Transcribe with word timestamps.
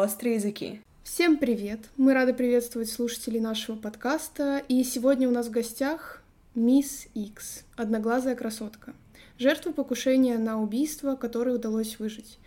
острые 0.00 0.36
языки. 0.36 0.80
Всем 1.02 1.36
привет! 1.36 1.80
Мы 1.98 2.14
рады 2.14 2.32
приветствовать 2.32 2.90
слушателей 2.90 3.38
нашего 3.38 3.76
подкаста. 3.76 4.62
И 4.66 4.82
сегодня 4.82 5.28
у 5.28 5.30
нас 5.30 5.48
в 5.48 5.50
гостях 5.50 6.22
Мисс 6.54 7.06
Икс, 7.14 7.64
одноглазая 7.76 8.34
красотка, 8.34 8.94
жертва 9.38 9.72
покушения 9.72 10.38
на 10.38 10.60
убийство, 10.60 11.16
которое 11.16 11.56
удалось 11.56 11.98
выжить. 11.98 12.38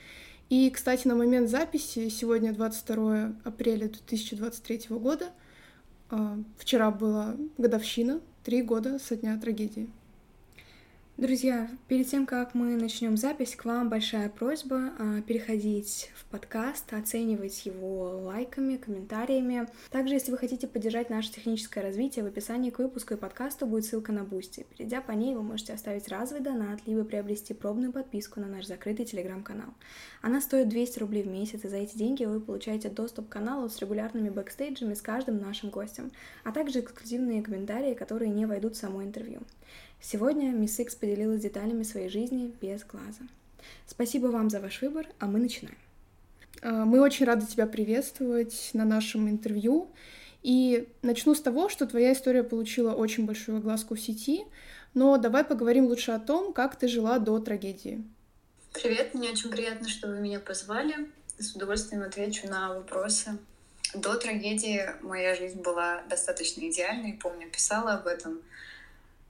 И, 0.49 0.69
кстати, 0.71 1.07
на 1.07 1.15
момент 1.15 1.49
записи, 1.49 2.09
сегодня 2.09 2.53
22 2.53 3.33
апреля 3.43 3.87
2023 3.87 4.97
года, 4.97 5.29
а, 6.09 6.39
вчера 6.57 6.89
была 6.89 7.35
годовщина, 7.59 8.19
три 8.43 8.63
года 8.63 8.97
со 8.97 9.15
дня 9.15 9.39
трагедии. 9.39 9.89
Друзья, 11.15 11.69
перед 11.87 12.07
тем, 12.07 12.25
как 12.25 12.55
мы 12.55 12.75
начнем 12.75 13.17
запись, 13.17 13.55
к 13.55 13.65
вам 13.65 13.87
большая 13.87 14.29
просьба 14.29 14.93
а, 14.97 15.21
переходить 15.21 16.09
в 16.15 16.25
подкаст, 16.25 16.91
оценивать 16.91 17.67
его 17.67 18.19
лайками, 18.23 18.77
комментариями. 18.77 19.67
Также, 19.91 20.15
если 20.15 20.31
вы 20.31 20.39
хотите 20.39 20.67
поддержать 20.67 21.11
наше 21.11 21.31
техническое 21.31 21.81
развитие, 21.81 22.25
в 22.25 22.27
описании 22.29 22.71
к 22.71 22.79
выпуску 22.79 23.13
и 23.13 23.17
подкасту 23.17 23.67
будет 23.67 23.85
ссылка 23.85 24.11
на 24.11 24.23
Бусти. 24.23 24.65
Перейдя 24.75 25.01
по 25.01 25.11
ней, 25.11 25.35
вы 25.35 25.43
можете 25.43 25.73
оставить 25.73 26.07
разовый 26.07 26.43
донат, 26.43 26.79
либо 26.87 27.03
приобрести 27.03 27.53
пробную 27.53 27.93
подписку 27.93 28.39
на 28.39 28.47
наш 28.47 28.65
закрытый 28.65 29.05
телеграм-канал. 29.05 29.69
Она 30.23 30.41
стоит 30.41 30.67
200 30.67 30.97
рублей 30.97 31.21
в 31.21 31.27
месяц, 31.27 31.63
и 31.63 31.69
за 31.69 31.77
эти 31.77 31.95
деньги 31.95 32.25
вы 32.25 32.39
получаете 32.39 32.89
доступ 32.89 33.29
к 33.29 33.33
каналу 33.33 33.69
с 33.69 33.77
регулярными 33.77 34.29
бэкстейджами 34.29 34.95
с 34.95 35.01
каждым 35.03 35.39
нашим 35.39 35.69
гостем, 35.69 36.11
а 36.43 36.51
также 36.51 36.79
эксклюзивные 36.79 37.43
комментарии, 37.43 37.93
которые 37.93 38.31
не 38.31 38.47
войдут 38.47 38.73
в 38.73 38.79
само 38.79 39.03
интервью. 39.03 39.41
Сегодня 40.05 40.49
мисс 40.49 40.77
Икс 40.79 40.95
поделилась 40.95 41.41
деталями 41.41 41.83
своей 41.83 42.09
жизни 42.09 42.53
без 42.61 42.83
глаза. 42.83 43.21
Спасибо 43.87 44.27
вам 44.27 44.49
за 44.49 44.59
ваш 44.59 44.81
выбор, 44.81 45.07
а 45.17 45.27
мы 45.27 45.39
начинаем. 45.39 45.77
А, 46.61 46.83
мы 46.83 46.99
очень 46.99 47.25
рады 47.25 47.45
тебя 47.45 47.67
приветствовать 47.67 48.71
на 48.73 48.83
нашем 48.83 49.29
интервью. 49.29 49.89
И 50.41 50.89
начну 51.03 51.33
с 51.33 51.41
того, 51.41 51.69
что 51.69 51.87
твоя 51.87 52.11
история 52.11 52.43
получила 52.43 52.91
очень 52.91 53.25
большую 53.25 53.59
огласку 53.59 53.95
в 53.95 54.01
сети, 54.01 54.43
но 54.93 55.15
давай 55.15 55.45
поговорим 55.45 55.85
лучше 55.85 56.11
о 56.11 56.19
том, 56.19 56.51
как 56.51 56.75
ты 56.75 56.89
жила 56.89 57.17
до 57.17 57.39
трагедии. 57.39 58.03
Привет, 58.73 59.13
мне 59.13 59.31
очень 59.31 59.49
приятно, 59.49 59.87
что 59.87 60.09
вы 60.09 60.19
меня 60.19 60.41
позвали. 60.41 61.09
С 61.37 61.55
удовольствием 61.55 62.03
отвечу 62.03 62.49
на 62.49 62.73
вопросы. 62.73 63.37
До 63.95 64.15
трагедии 64.15 64.81
моя 65.01 65.33
жизнь 65.33 65.61
была 65.61 66.01
достаточно 66.09 66.67
идеальной, 66.69 67.13
помню, 67.13 67.49
писала 67.49 67.93
об 67.93 68.07
этом— 68.07 68.41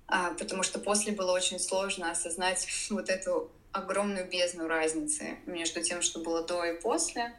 потому 0.07 0.63
что 0.63 0.79
после 0.79 1.13
было 1.13 1.31
очень 1.31 1.59
сложно 1.59 2.11
осознать 2.11 2.67
вот 2.89 3.09
эту 3.09 3.51
огромную 3.71 4.29
бездну 4.29 4.67
разницы 4.67 5.37
между 5.45 5.81
тем, 5.81 6.01
что 6.01 6.19
было 6.19 6.43
до 6.43 6.63
и 6.63 6.79
после. 6.79 7.33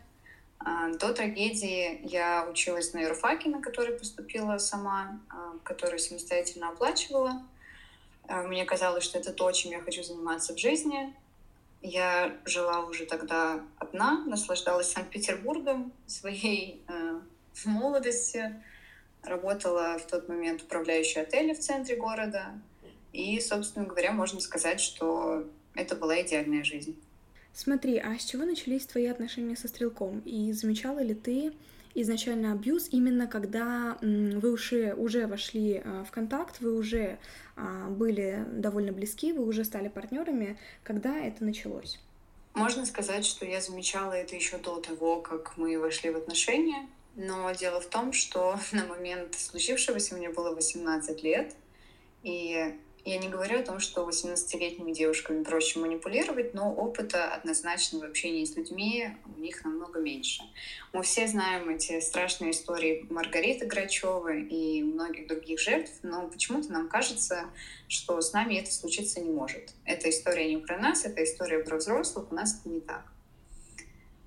А, 0.58 0.88
до 0.94 1.12
трагедии 1.12 2.00
я 2.02 2.46
училась 2.50 2.92
на 2.92 3.00
юрфаке, 3.00 3.50
на 3.50 3.60
который 3.60 3.96
поступила 3.96 4.58
сама, 4.58 5.20
а, 5.30 5.58
который 5.62 5.98
самостоятельно 5.98 6.70
оплачивала. 6.70 7.42
Мне 8.26 8.64
казалось, 8.64 9.04
что 9.04 9.18
это 9.18 9.32
то, 9.32 9.52
чем 9.52 9.72
я 9.72 9.82
хочу 9.82 10.02
заниматься 10.02 10.54
в 10.54 10.58
жизни. 10.58 11.14
Я 11.86 12.34
жила 12.46 12.80
уже 12.86 13.04
тогда 13.04 13.60
одна, 13.76 14.24
наслаждалась 14.24 14.90
Санкт-Петербургом, 14.90 15.92
своей 16.06 16.82
э, 16.88 17.20
молодостью, 17.66 18.62
Работала 19.24 19.98
в 19.98 20.06
тот 20.06 20.28
момент 20.28 20.62
управляющей 20.62 21.22
отеля 21.22 21.54
в 21.54 21.58
центре 21.58 21.96
города. 21.96 22.60
И, 23.12 23.40
собственно 23.40 23.86
говоря, 23.86 24.12
можно 24.12 24.40
сказать, 24.40 24.80
что 24.80 25.44
это 25.74 25.96
была 25.96 26.20
идеальная 26.22 26.64
жизнь. 26.64 26.96
Смотри, 27.52 27.98
а 27.98 28.18
с 28.18 28.24
чего 28.24 28.44
начались 28.44 28.84
твои 28.84 29.06
отношения 29.06 29.56
со 29.56 29.68
стрелком? 29.68 30.20
И 30.20 30.52
замечала 30.52 31.00
ли 31.00 31.14
ты 31.14 31.52
изначально 31.94 32.52
абьюз 32.52 32.88
именно 32.90 33.28
когда 33.28 33.96
вы 34.02 34.52
уже, 34.52 34.94
уже 34.94 35.28
вошли 35.28 35.80
а, 35.84 36.04
в 36.04 36.10
контакт, 36.10 36.60
вы 36.60 36.76
уже 36.76 37.18
а, 37.54 37.88
были 37.88 38.44
довольно 38.50 38.92
близки, 38.92 39.32
вы 39.32 39.44
уже 39.46 39.64
стали 39.64 39.88
партнерами, 39.88 40.58
когда 40.82 41.16
это 41.16 41.44
началось? 41.44 42.00
Можно 42.54 42.86
сказать, 42.86 43.24
что 43.24 43.46
я 43.46 43.60
замечала 43.60 44.12
это 44.12 44.34
еще 44.34 44.58
до 44.58 44.80
того, 44.80 45.20
как 45.20 45.56
мы 45.56 45.78
вошли 45.78 46.10
в 46.10 46.16
отношения. 46.16 46.88
Но 47.16 47.50
дело 47.52 47.80
в 47.80 47.86
том, 47.86 48.12
что 48.12 48.58
на 48.72 48.86
момент 48.86 49.34
случившегося 49.34 50.14
мне 50.14 50.30
было 50.30 50.54
18 50.54 51.22
лет, 51.22 51.54
и 52.22 52.74
я 53.06 53.18
не 53.18 53.28
говорю 53.28 53.60
о 53.60 53.62
том, 53.62 53.80
что 53.80 54.08
18-летними 54.08 54.92
девушками 54.92 55.44
проще 55.44 55.78
манипулировать, 55.78 56.54
но 56.54 56.72
опыта 56.72 57.34
однозначно 57.34 57.98
в 57.98 58.04
общении 58.04 58.46
с 58.46 58.56
людьми 58.56 59.10
у 59.36 59.40
них 59.40 59.62
намного 59.62 60.00
меньше. 60.00 60.42
Мы 60.94 61.02
все 61.02 61.26
знаем 61.26 61.68
эти 61.68 62.00
страшные 62.00 62.52
истории 62.52 63.06
Маргариты 63.10 63.66
Грачевой 63.66 64.44
и 64.44 64.82
многих 64.82 65.26
других 65.26 65.60
жертв, 65.60 65.92
но 66.02 66.26
почему-то 66.28 66.72
нам 66.72 66.88
кажется, 66.88 67.50
что 67.88 68.18
с 68.22 68.32
нами 68.32 68.54
это 68.54 68.72
случиться 68.72 69.20
не 69.20 69.30
может. 69.30 69.74
Эта 69.84 70.08
история 70.08 70.48
не 70.48 70.56
про 70.56 70.78
нас, 70.78 71.04
это 71.04 71.22
история 71.24 71.58
про 71.58 71.76
взрослых, 71.76 72.32
у 72.32 72.34
нас 72.34 72.58
это 72.58 72.70
не 72.70 72.80
так. 72.80 73.13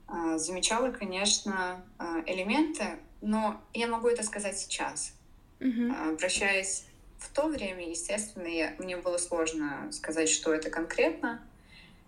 А, 0.08 0.38
замечала, 0.38 0.92
конечно, 0.92 1.84
а, 1.98 2.24
элементы, 2.26 3.00
но 3.22 3.62
я 3.74 3.88
могу 3.88 4.08
это 4.08 4.24
сказать 4.24 4.58
сейчас. 4.58 5.14
Mm-hmm. 5.60 6.14
Обращаясь 6.14 6.86
в 7.18 7.34
то 7.34 7.48
время, 7.48 7.90
естественно, 7.90 8.48
я, 8.48 8.76
мне 8.78 8.98
было 8.98 9.18
сложно 9.18 9.90
сказать, 9.92 10.30
что 10.30 10.54
это 10.54 10.70
конкретно. 10.70 11.42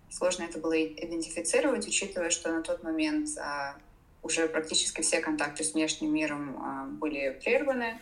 Сложно 0.10 0.44
это 0.44 0.60
было 0.60 0.82
идентифицировать, 0.82 1.88
учитывая, 1.88 2.30
что 2.30 2.52
на 2.52 2.62
тот 2.62 2.84
момент 2.84 3.38
а, 3.38 3.76
уже 4.22 4.48
практически 4.48 5.02
все 5.02 5.20
контакты 5.20 5.64
с 5.64 5.74
внешним 5.74 6.14
миром 6.14 6.58
а, 6.62 6.86
были 6.86 7.38
прерваны. 7.44 8.00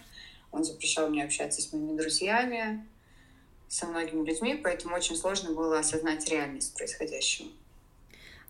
Он 0.51 0.63
запрещал 0.63 1.09
мне 1.09 1.23
общаться 1.23 1.61
с 1.61 1.73
моими 1.73 1.97
друзьями, 1.97 2.87
со 3.67 3.85
многими 3.85 4.25
людьми, 4.25 4.55
поэтому 4.55 4.95
очень 4.95 5.15
сложно 5.15 5.51
было 5.51 5.79
осознать 5.79 6.27
реальность 6.29 6.75
происходящего. 6.75 7.49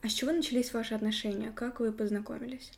А 0.02 0.10
с 0.10 0.14
чего 0.14 0.32
начались 0.32 0.74
ваши 0.74 0.94
отношения? 0.94 1.52
Как 1.52 1.80
вы 1.80 1.92
познакомились? 1.92 2.72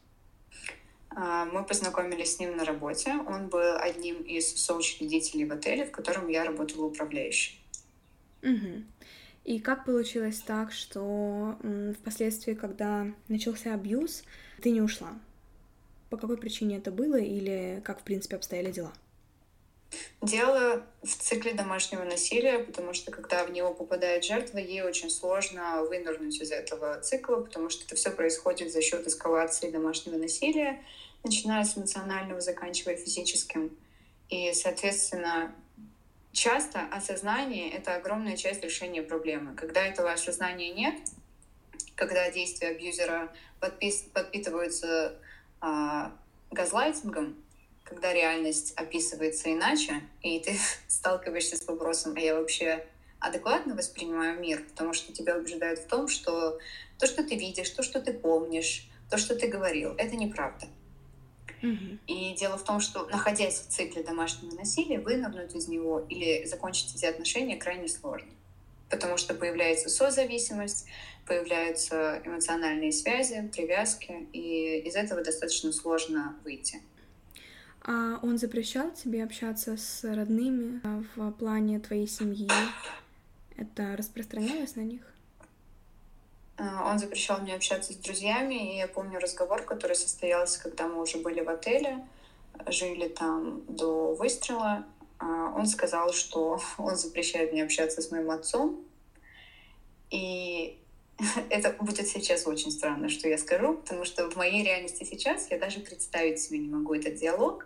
А, 1.10 1.46
мы 1.46 1.66
познакомились 1.66 2.36
с 2.36 2.40
ним 2.40 2.56
на 2.56 2.66
работе. 2.66 3.14
Он 3.28 3.48
был 3.48 3.78
одним 3.78 4.22
из 4.22 4.56
соучредителей 4.56 5.46
в 5.46 5.52
отеле, 5.52 5.86
в 5.86 5.92
котором 5.92 6.28
я 6.28 6.46
работала 6.46 6.86
управляющей. 6.86 7.60
Угу. 8.42 8.84
И 9.46 9.60
как 9.60 9.86
получилось 9.86 10.40
так, 10.40 10.72
что 10.72 11.58
впоследствии, 12.00 12.54
когда 12.54 13.08
начался 13.28 13.74
абьюз, 13.74 14.24
ты 14.62 14.70
не 14.70 14.82
ушла? 14.82 15.18
По 16.10 16.18
какой 16.18 16.38
причине 16.38 16.78
это 16.78 16.92
было 16.92 17.18
или 17.18 17.82
как, 17.84 18.00
в 18.00 18.04
принципе, 18.04 18.36
обстояли 18.36 18.72
дела? 18.72 18.94
Дело 20.22 20.84
в 21.02 21.16
цикле 21.16 21.54
домашнего 21.54 22.04
насилия, 22.04 22.60
потому 22.60 22.94
что 22.94 23.10
когда 23.10 23.46
в 23.46 23.52
него 23.52 23.74
попадает 23.74 24.26
жертва, 24.26 24.58
ей 24.58 24.82
очень 24.82 25.10
сложно 25.10 25.82
вынырнуть 25.84 26.42
из 26.42 26.52
этого 26.52 27.00
цикла, 27.00 27.38
потому 27.38 27.70
что 27.70 27.86
это 27.86 27.96
все 27.96 28.12
происходит 28.12 28.74
за 28.74 28.82
счет 28.82 29.08
эскалации 29.08 29.72
домашнего 29.72 30.18
насилия, 30.18 30.84
начиная 31.24 31.64
с 31.64 31.78
эмоционального, 31.78 32.42
заканчивая 32.42 32.98
физическим. 32.98 33.78
И, 34.28 34.52
соответственно, 34.54 35.56
часто 36.34 36.82
осознание— 36.92 37.72
это 37.72 37.96
огромная 37.96 38.36
часть 38.36 38.62
решения 38.62 39.02
проблемы. 39.02 39.56
Когда 39.56 39.86
этого 39.86 40.12
осознания 40.12 40.74
нет, 40.74 40.96
когда 41.96 42.30
действия 42.30 42.70
абьюзера 42.70 43.32
подпис 43.62 44.06
подпитываются 44.14 45.18
а, 45.62 46.12
газлайтингом, 46.52 47.38
когда 47.90 48.14
реальность 48.14 48.74
описывается 48.76 49.52
иначе, 49.52 50.02
и 50.22 50.40
ты 50.40 50.58
сталкиваешься 50.88 51.58
с 51.58 51.68
вопросом, 51.68 52.14
а 52.16 52.20
я 52.20 52.36
вообще 52.36 52.86
адекватно 53.20 53.76
воспринимаю 53.76 54.40
мир, 54.40 54.64
потому 54.70 54.94
что 54.94 55.12
тебя 55.12 55.36
убеждают 55.36 55.80
в 55.80 55.88
том, 55.88 56.08
что 56.08 56.60
то, 56.98 57.08
что 57.08 57.24
ты 57.24 57.36
видишь, 57.36 57.70
то, 57.72 57.84
что 57.84 58.00
ты 58.00 58.14
помнишь, 58.14 58.88
то, 59.10 59.18
что 59.18 59.36
ты 59.36 59.48
говорил, 59.48 59.94
это 59.98 60.16
неправда. 60.16 60.68
Mm-hmm. 61.62 62.00
И 62.08 62.36
дело 62.36 62.58
в 62.58 62.64
том, 62.64 62.80
что 62.80 63.06
находясь 63.08 63.60
в 63.60 63.68
цикле 63.68 64.04
домашнего 64.04 64.56
насилия, 64.56 65.00
вынырнуть 65.00 65.54
из 65.56 65.68
него 65.68 66.06
или 66.08 66.46
закончить 66.46 66.96
эти 66.96 67.06
отношения 67.06 67.58
крайне 67.58 67.90
сложно. 67.90 68.30
Потому 68.90 69.18
что 69.18 69.34
появляется 69.34 69.90
созависимость, 69.90 70.86
появляются 71.28 72.22
эмоциональные 72.24 72.94
связи, 72.94 73.50
привязки, 73.54 74.28
и 74.32 74.80
из 74.80 74.96
этого 74.96 75.22
достаточно 75.22 75.74
сложно 75.74 76.40
выйти. 76.46 76.82
А 77.92 78.20
он 78.22 78.38
запрещал 78.38 78.92
тебе 78.92 79.24
общаться 79.24 79.76
с 79.76 80.04
родными 80.04 80.80
а, 80.84 81.02
в 81.16 81.32
плане 81.32 81.80
твоей 81.80 82.08
семьи? 82.08 82.48
Это 83.58 83.98
распространялось 83.98 84.76
на 84.76 84.82
них? 84.82 85.02
А, 86.58 86.88
он 86.92 87.00
запрещал 87.00 87.40
мне 87.40 87.56
общаться 87.56 87.94
с 87.94 87.96
друзьями, 87.96 88.76
и 88.76 88.78
я 88.78 88.88
помню 88.88 89.18
разговор, 89.18 89.64
который 89.64 89.96
состоялся, 89.96 90.62
когда 90.62 90.88
мы 90.88 91.02
уже 91.02 91.18
были 91.18 91.42
в 91.42 91.50
отеле, 91.50 92.06
жили 92.68 93.08
там 93.08 93.64
до 93.68 94.14
выстрела. 94.14 94.86
А, 95.18 95.52
он 95.58 95.66
сказал, 95.66 96.14
что 96.14 96.62
он 96.78 96.96
запрещает 96.96 97.54
мне 97.54 97.64
общаться 97.64 98.04
с 98.04 98.12
моим 98.12 98.30
отцом, 98.30 98.86
и 100.12 100.78
это 101.50 101.76
будет 101.80 102.08
сейчас 102.08 102.46
очень 102.46 102.70
странно, 102.70 103.10
что 103.10 103.28
я 103.28 103.40
скажу, 103.40 103.78
потому 103.78 104.06
что 104.06 104.30
в 104.30 104.36
моей 104.36 104.64
реальности 104.64 105.06
сейчас 105.06 105.50
я 105.50 105.58
даже 105.58 105.80
представить 105.80 106.40
себе 106.40 106.60
не 106.60 106.68
могу 106.70 106.94
этот 106.94 107.16
диалог. 107.16 107.66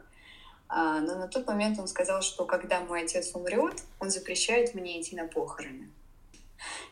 А, 0.76 1.00
но 1.02 1.16
на 1.16 1.28
тот 1.28 1.46
момент 1.46 1.78
он 1.78 1.88
сказал, 1.88 2.24
что 2.24 2.46
когда 2.46 2.80
мой 2.80 3.04
отец 3.04 3.36
умрет, 3.36 3.84
он 4.00 4.10
запрещает 4.10 4.74
мне 4.74 5.00
идти 5.00 5.16
на 5.16 5.28
похороны. 5.28 5.88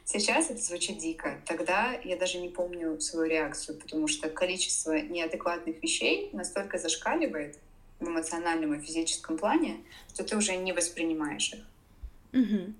Сейчас 0.05 0.51
это 0.51 0.61
звучит 0.61 0.99
дико. 0.99 1.41
Тогда 1.47 1.93
я 2.03 2.15
даже 2.15 2.37
не 2.37 2.49
помню 2.49 3.01
свою 3.01 3.27
реакцию, 3.27 3.79
потому 3.79 4.07
что 4.07 4.29
количество 4.29 5.01
неадекватных 5.01 5.81
вещей 5.81 6.29
настолько 6.31 6.77
зашкаливает 6.77 7.57
в 7.99 8.07
эмоциональном 8.07 8.75
и 8.75 8.85
физическом 8.85 9.39
плане, 9.39 9.81
что 10.13 10.23
ты 10.23 10.37
уже 10.37 10.55
не 10.57 10.73
воспринимаешь 10.73 11.53
их. 11.53 12.39
Угу. 12.39 12.73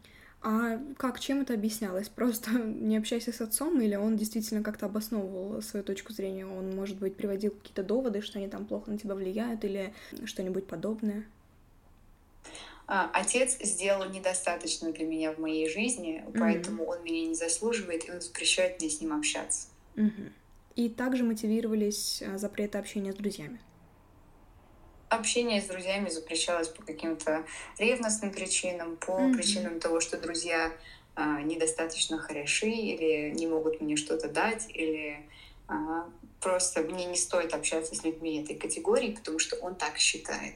А 0.43 0.79
как, 0.97 1.19
чем 1.19 1.41
это 1.41 1.53
объяснялось? 1.53 2.09
Просто 2.09 2.51
не 2.59 2.97
общайся 2.97 3.31
с 3.31 3.41
отцом, 3.41 3.79
или 3.79 3.95
он 3.95 4.17
действительно 4.17 4.63
как-то 4.63 4.87
обосновывал 4.87 5.61
свою 5.61 5.85
точку 5.85 6.13
зрения? 6.13 6.45
Он, 6.45 6.75
может 6.75 6.97
быть, 6.97 7.15
приводил 7.15 7.51
какие-то 7.51 7.83
доводы, 7.83 8.21
что 8.21 8.39
они 8.39 8.47
там 8.47 8.65
плохо 8.65 8.89
на 8.89 8.97
тебя 8.97 9.13
влияют, 9.13 9.63
или 9.63 9.93
что-нибудь 10.25 10.65
подобное? 10.65 11.25
А, 12.87 13.09
отец 13.13 13.57
сделал 13.61 14.09
недостаточно 14.09 14.91
для 14.91 15.05
меня 15.05 15.31
в 15.31 15.37
моей 15.37 15.69
жизни, 15.69 16.25
поэтому 16.37 16.83
mm-hmm. 16.83 16.97
он 16.97 17.03
меня 17.03 17.27
не 17.27 17.35
заслуживает, 17.35 18.07
и 18.07 18.11
он 18.11 18.19
запрещает 18.19 18.81
мне 18.81 18.89
с 18.89 18.99
ним 18.99 19.13
общаться. 19.13 19.67
Mm-hmm. 19.95 20.31
И 20.75 20.89
также 20.89 21.23
мотивировались 21.23 22.23
а, 22.23 22.37
запреты 22.37 22.79
общения 22.79 23.13
с 23.13 23.15
друзьями 23.15 23.59
общение 25.11 25.61
с 25.61 25.65
друзьями 25.65 26.09
запрещалось 26.09 26.69
по 26.69 26.83
каким-то 26.83 27.43
ревностным 27.77 28.31
причинам, 28.31 28.95
по 28.97 29.11
mm-hmm. 29.11 29.33
причинам 29.33 29.79
того, 29.79 29.99
что 29.99 30.17
друзья 30.17 30.71
а, 31.15 31.41
недостаточно 31.41 32.17
хороши 32.17 32.69
или 32.69 33.31
не 33.31 33.45
могут 33.45 33.81
мне 33.81 33.97
что-то 33.97 34.29
дать, 34.29 34.67
или 34.69 35.17
а, 35.67 36.09
просто 36.39 36.81
мне 36.81 37.05
не 37.05 37.17
стоит 37.17 37.53
общаться 37.53 37.93
с 37.93 38.03
людьми 38.03 38.41
этой 38.41 38.55
категории, 38.55 39.11
потому 39.11 39.37
что 39.37 39.57
он 39.57 39.75
так 39.75 39.97
считает. 39.97 40.55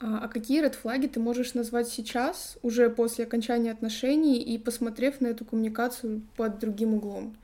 А, 0.00 0.24
а 0.24 0.28
какие 0.28 0.60
редфлаги 0.60 1.06
ты 1.06 1.20
можешь 1.20 1.54
назвать 1.54 1.88
сейчас, 1.88 2.58
уже 2.62 2.90
после 2.90 3.24
окончания 3.24 3.70
отношений 3.70 4.42
и 4.42 4.58
посмотрев 4.58 5.20
на 5.20 5.28
эту 5.28 5.44
коммуникацию 5.44 6.22
под 6.36 6.58
другим 6.58 6.94
углом? 6.94 7.36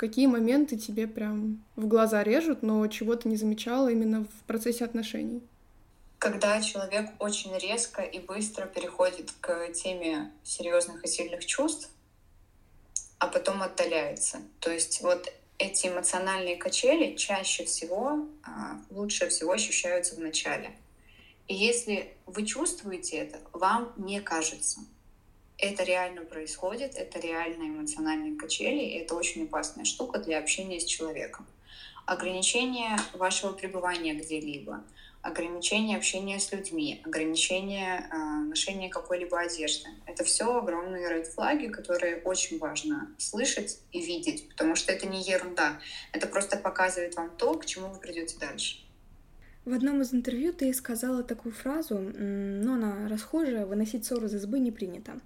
Какие 0.00 0.28
моменты 0.28 0.78
тебе 0.78 1.06
прям 1.06 1.62
в 1.76 1.86
глаза 1.86 2.24
режут, 2.24 2.62
но 2.62 2.86
чего 2.86 3.16
ты 3.16 3.28
не 3.28 3.36
замечала 3.36 3.88
именно 3.90 4.24
в 4.24 4.46
процессе 4.46 4.82
отношений? 4.82 5.42
когда 6.18 6.60
человек 6.60 7.10
очень 7.18 7.56
резко 7.56 8.02
и 8.02 8.18
быстро 8.18 8.66
переходит 8.66 9.32
к 9.40 9.68
теме 9.72 10.30
серьезных 10.42 11.04
и 11.04 11.08
сильных 11.08 11.44
чувств, 11.46 11.90
а 13.18 13.26
потом 13.26 13.62
отдаляется. 13.62 14.42
То 14.60 14.70
есть 14.70 15.00
вот 15.02 15.32
эти 15.58 15.86
эмоциональные 15.86 16.56
качели 16.56 17.16
чаще 17.16 17.64
всего, 17.64 18.26
а, 18.42 18.78
лучше 18.90 19.28
всего 19.28 19.52
ощущаются 19.52 20.14
в 20.14 20.20
начале. 20.20 20.76
И 21.46 21.54
если 21.54 22.14
вы 22.26 22.46
чувствуете 22.46 23.16
это, 23.16 23.38
вам 23.52 23.92
не 23.96 24.20
кажется. 24.20 24.80
Это 25.60 25.84
реально 25.84 26.22
происходит, 26.22 26.96
это 26.96 27.20
реально 27.20 27.64
эмоциональные 27.64 28.36
качели, 28.36 28.82
и 28.82 28.98
это 28.98 29.14
очень 29.14 29.44
опасная 29.44 29.84
штука 29.84 30.18
для 30.18 30.38
общения 30.38 30.80
с 30.80 30.84
человеком. 30.84 31.46
Ограничение 32.06 32.96
вашего 33.14 33.52
пребывания 33.52 34.14
где-либо— 34.14 34.82
ограничение 35.22 35.98
общения 35.98 36.38
с 36.38 36.50
людьми, 36.52 37.00
ограничение 37.04 38.08
э, 38.10 38.16
ношения 38.16 38.88
какой-либо 38.88 39.38
одежды. 39.38 39.88
Это 40.06 40.24
все 40.24 40.56
огромные 40.56 41.10
red 41.10 41.24
флаги, 41.24 41.66
которые 41.66 42.22
очень 42.22 42.58
важно 42.58 43.14
слышать 43.18 43.78
и 43.92 44.00
видеть, 44.00 44.48
потому 44.48 44.74
что 44.76 44.92
это 44.92 45.06
не 45.06 45.22
ерунда. 45.22 45.78
Это 46.12 46.26
просто 46.26 46.56
показывает 46.56 47.16
вам 47.16 47.30
то, 47.36 47.54
к 47.54 47.66
чему 47.66 47.88
вы 47.88 48.00
придете 48.00 48.38
дальше. 48.38 48.78
В 49.66 49.74
одном 49.74 50.00
из 50.00 50.14
интервью 50.14 50.54
ты 50.54 50.72
сказала 50.72 51.22
такую 51.22 51.54
фразу, 51.54 51.98
но 51.98 52.74
она 52.74 53.08
расхожая, 53.08 53.66
выносить 53.66 54.06
ссоры 54.06 54.26
из 54.26 54.34
избы 54.34 54.58
не 54.58 54.72
принято. 54.72 55.20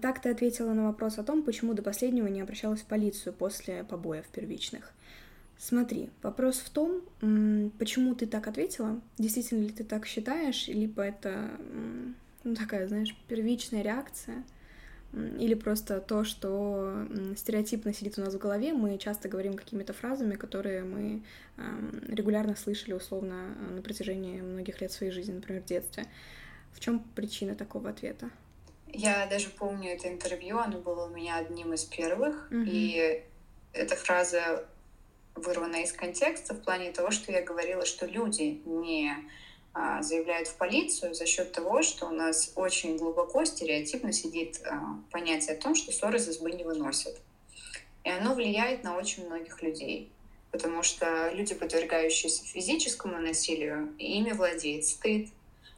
Так 0.00 0.22
ты 0.22 0.30
ответила 0.30 0.72
на 0.72 0.86
вопрос 0.86 1.18
о 1.18 1.22
том, 1.22 1.42
почему 1.42 1.74
до 1.74 1.82
последнего 1.82 2.28
не 2.28 2.40
обращалась 2.40 2.80
в 2.80 2.86
полицию 2.86 3.34
после 3.34 3.84
побоев 3.84 4.26
первичных. 4.28 4.92
Смотри, 5.58 6.10
вопрос 6.22 6.58
в 6.58 6.70
том, 6.70 7.02
почему 7.78 8.14
ты 8.14 8.26
так 8.26 8.46
ответила, 8.46 9.00
действительно 9.18 9.62
ли 9.62 9.70
ты 9.70 9.84
так 9.84 10.06
считаешь, 10.06 10.68
либо 10.68 11.02
это 11.02 11.50
ну, 12.44 12.54
такая, 12.54 12.88
знаешь, 12.88 13.14
первичная 13.28 13.82
реакция, 13.82 14.44
или 15.12 15.54
просто 15.54 16.00
то, 16.00 16.24
что 16.24 17.06
стереотипно 17.36 17.94
сидит 17.94 18.18
у 18.18 18.22
нас 18.22 18.34
в 18.34 18.38
голове, 18.38 18.72
мы 18.72 18.98
часто 18.98 19.28
говорим 19.28 19.54
какими-то 19.54 19.92
фразами, 19.92 20.34
которые 20.34 20.84
мы 20.84 21.22
регулярно 22.06 22.54
слышали 22.56 22.92
условно 22.92 23.54
на 23.74 23.80
протяжении 23.82 24.40
многих 24.40 24.80
лет 24.80 24.92
своей 24.92 25.12
жизни, 25.12 25.32
например, 25.32 25.62
в 25.62 25.66
детстве. 25.66 26.04
В 26.72 26.80
чем 26.80 27.00
причина 27.14 27.54
такого 27.54 27.88
ответа? 27.88 28.30
Я 28.96 29.26
даже 29.26 29.50
помню 29.50 29.92
это 29.92 30.08
интервью, 30.08 30.58
оно 30.58 30.78
было 30.78 31.04
у 31.04 31.10
меня 31.10 31.36
одним 31.36 31.74
из 31.74 31.84
первых, 31.84 32.48
mm-hmm. 32.50 32.64
и 32.66 33.22
эта 33.74 33.94
фраза 33.94 34.66
вырвано 35.34 35.82
из 35.82 35.92
контекста 35.92 36.54
в 36.54 36.62
плане 36.62 36.92
того, 36.92 37.10
что 37.10 37.30
я 37.30 37.42
говорила, 37.42 37.84
что 37.84 38.06
люди 38.06 38.62
не 38.64 39.12
а, 39.74 40.02
заявляют 40.02 40.48
в 40.48 40.56
полицию 40.56 41.14
за 41.14 41.26
счет 41.26 41.52
того, 41.52 41.82
что 41.82 42.06
у 42.06 42.10
нас 42.10 42.52
очень 42.56 42.96
глубоко 42.96 43.44
стереотипно 43.44 44.14
сидит 44.14 44.62
а, 44.64 44.98
понятие 45.10 45.56
о 45.56 45.60
том, 45.60 45.74
что 45.74 45.92
ссоры 45.92 46.16
из 46.16 46.28
избы 46.28 46.52
не 46.52 46.64
выносят. 46.64 47.20
И 48.02 48.08
оно 48.08 48.34
влияет 48.34 48.82
на 48.82 48.96
очень 48.96 49.26
многих 49.26 49.62
людей. 49.62 50.10
Потому 50.52 50.82
что 50.82 51.30
люди, 51.34 51.54
подвергающиеся 51.54 52.44
физическому 52.44 53.18
насилию, 53.18 53.94
ими 53.98 54.32
владеет 54.32 54.86
стыд, 54.86 55.28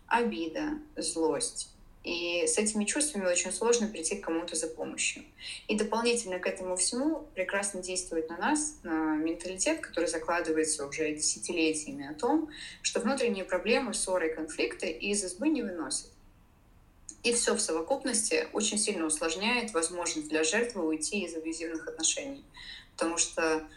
обида, 0.06 0.78
злость. 0.94 1.74
И 2.08 2.46
с 2.46 2.56
этими 2.56 2.86
чувствами 2.86 3.26
очень 3.26 3.52
сложно 3.52 3.86
прийти 3.86 4.16
к 4.16 4.24
кому-то 4.24 4.56
за 4.56 4.66
помощью. 4.66 5.24
И 5.66 5.76
дополнительно 5.76 6.38
к 6.38 6.46
этому 6.46 6.74
всему 6.76 7.28
прекрасно 7.34 7.82
действует 7.82 8.30
на 8.30 8.38
нас 8.38 8.76
на 8.82 9.14
менталитет, 9.16 9.80
который 9.80 10.08
закладывается 10.08 10.86
уже 10.86 11.14
десятилетиями 11.14 12.08
о 12.08 12.14
том, 12.14 12.48
что 12.80 13.00
внутренние 13.00 13.44
проблемы, 13.44 13.92
ссоры 13.92 14.30
и 14.30 14.34
конфликты 14.34 14.90
из 14.90 15.22
избы 15.22 15.50
не 15.50 15.60
выносят. 15.60 16.08
И 17.24 17.34
все 17.34 17.54
в 17.54 17.60
совокупности 17.60 18.48
очень 18.54 18.78
сильно 18.78 19.04
усложняет 19.04 19.74
возможность 19.74 20.28
для 20.28 20.44
жертвы 20.44 20.86
уйти 20.86 21.26
из 21.26 21.36
абьюзивных 21.36 21.88
отношений. 21.88 22.42
Потому 22.96 23.18
что, 23.18 23.68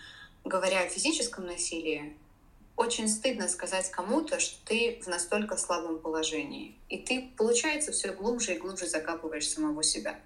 говоря 0.45 0.83
о 0.83 0.87
физическом 0.87 1.47
насилии, 1.47 2.15
очень 2.81 3.07
стыдно 3.07 3.47
сказать 3.47 3.91
кому-то, 3.91 4.39
что 4.39 4.57
ты 4.65 4.99
в 5.03 5.07
настолько 5.07 5.55
слабом 5.55 5.99
положении. 5.99 6.75
И 6.89 6.97
ты, 6.97 7.31
получается, 7.37 7.91
все 7.91 8.11
глубже 8.11 8.55
и 8.55 8.57
глубже 8.57 8.87
закапываешь 8.87 9.47
самого 9.47 9.83
себя. 9.83 10.19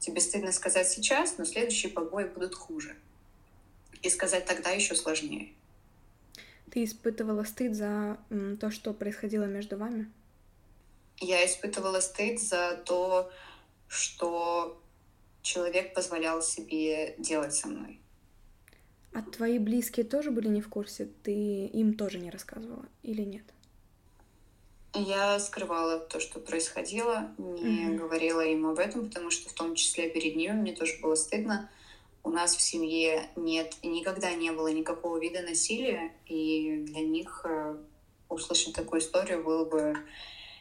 Тебе 0.00 0.20
стыдно 0.20 0.50
сказать 0.50 0.88
сейчас, 0.88 1.38
но 1.38 1.44
следующие 1.44 1.92
побои 1.92 2.24
будут 2.24 2.56
хуже. 2.56 2.96
И 4.02 4.10
сказать 4.10 4.44
тогда 4.44 4.70
еще 4.70 4.96
сложнее. 4.96 5.52
Ты 6.72 6.82
испытывала 6.82 7.44
стыд 7.44 7.76
за 7.76 8.18
то, 8.60 8.70
что 8.70 8.92
происходило 8.92 9.44
между 9.44 9.76
вами? 9.76 10.10
Я 11.18 11.46
испытывала 11.46 12.00
стыд 12.00 12.40
за 12.40 12.82
то, 12.84 13.30
что 13.86 14.82
человек 15.42 15.94
позволял 15.94 16.42
себе 16.42 17.14
делать 17.18 17.54
со 17.54 17.68
мной. 17.68 17.99
А 19.12 19.22
твои 19.22 19.58
близкие 19.58 20.06
тоже 20.06 20.30
были 20.30 20.48
не 20.48 20.60
в 20.60 20.68
курсе? 20.68 21.08
Ты 21.22 21.66
им 21.66 21.94
тоже 21.94 22.18
не 22.18 22.30
рассказывала 22.30 22.86
или 23.02 23.22
нет? 23.22 23.44
Я 24.94 25.38
скрывала 25.38 25.98
то, 26.00 26.18
что 26.18 26.40
происходило, 26.40 27.32
не 27.38 27.86
mm-hmm. 27.86 27.96
говорила 27.96 28.40
им 28.40 28.66
об 28.66 28.78
этом, 28.78 29.08
потому 29.08 29.30
что 29.30 29.48
в 29.48 29.52
том 29.52 29.76
числе 29.76 30.10
перед 30.10 30.34
ними 30.34 30.52
мне 30.52 30.74
тоже 30.74 30.98
было 31.00 31.14
стыдно. 31.14 31.70
У 32.22 32.30
нас 32.30 32.56
в 32.56 32.60
семье 32.60 33.30
нет 33.36 33.76
никогда 33.82 34.32
не 34.34 34.50
было 34.50 34.68
никакого 34.68 35.18
вида 35.18 35.42
насилия, 35.42 36.12
и 36.26 36.84
для 36.86 37.00
них 37.00 37.42
э, 37.44 37.76
услышать 38.28 38.74
такую 38.74 39.00
историю 39.00 39.44
было 39.44 39.64
бы 39.64 39.96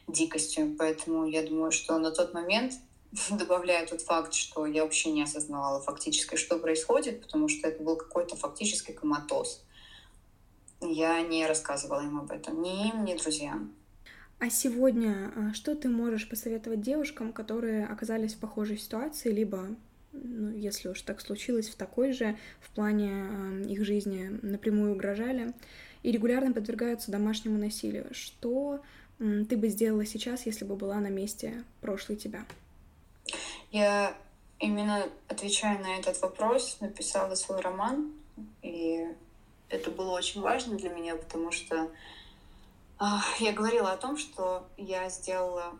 дикостью. 0.07 0.75
Поэтому 0.77 1.25
я 1.25 1.41
думаю, 1.41 1.71
что 1.71 1.97
на 1.97 2.11
тот 2.11 2.33
момент 2.33 2.73
добавляю 3.31 3.87
тот 3.87 4.01
факт, 4.01 4.33
что 4.33 4.65
я 4.65 4.83
вообще 4.83 5.11
не 5.11 5.23
осознавала 5.23 5.81
фактически, 5.81 6.35
что 6.35 6.59
происходит, 6.59 7.21
потому 7.21 7.47
что 7.47 7.67
это 7.67 7.83
был 7.83 7.95
какой-то 7.95 8.35
фактически 8.35 8.91
коматоз. 8.91 9.63
Я 10.81 11.21
не 11.21 11.45
рассказывала 11.45 12.01
им 12.01 12.19
об 12.19 12.31
этом, 12.31 12.61
ни 12.61 12.89
им, 12.89 13.03
ни 13.03 13.15
друзьям. 13.15 13.73
А 14.39 14.49
сегодня 14.49 15.33
а, 15.35 15.53
что 15.53 15.75
ты 15.75 15.89
можешь 15.89 16.29
посоветовать 16.29 16.81
девушкам, 16.81 17.33
которые 17.33 17.85
оказались 17.85 18.35
в 18.35 18.39
похожей 18.39 18.77
ситуации, 18.77 19.31
либо, 19.31 19.75
ну, 20.13 20.55
если 20.55 20.87
уж 20.87 21.01
так 21.01 21.19
случилось, 21.19 21.67
в 21.67 21.75
такой 21.75 22.13
же, 22.13 22.37
в 22.61 22.69
плане 22.69 23.25
э, 23.29 23.63
их 23.67 23.83
жизни 23.83 24.39
напрямую 24.41 24.93
угрожали 24.93 25.53
и 26.03 26.11
регулярно 26.13 26.53
подвергаются 26.53 27.11
домашнему 27.11 27.57
насилию? 27.57 28.07
Что 28.11 28.81
ты 29.17 29.57
бы 29.57 29.67
сделала 29.67 30.05
сейчас, 30.05 30.45
если 30.45 30.63
бы 30.63 30.77
была 30.77 31.01
на 31.01 31.09
месте 31.09 31.65
прошлой 31.81 32.15
тебя? 32.15 32.45
Я 33.71 34.15
именно 34.59 35.07
отвечая 35.27 35.79
на 35.79 35.97
этот 35.97 36.21
вопрос, 36.21 36.77
написала 36.79 37.35
свой 37.35 37.61
роман. 37.61 38.13
И 38.61 39.07
это 39.69 39.91
было 39.91 40.11
очень 40.11 40.41
важно 40.41 40.77
для 40.77 40.89
меня, 40.89 41.15
потому 41.15 41.51
что 41.51 41.89
э, 42.99 43.05
я 43.39 43.51
говорила 43.51 43.91
о 43.91 43.97
том, 43.97 44.17
что 44.17 44.67
я 44.77 45.09
сделала 45.09 45.73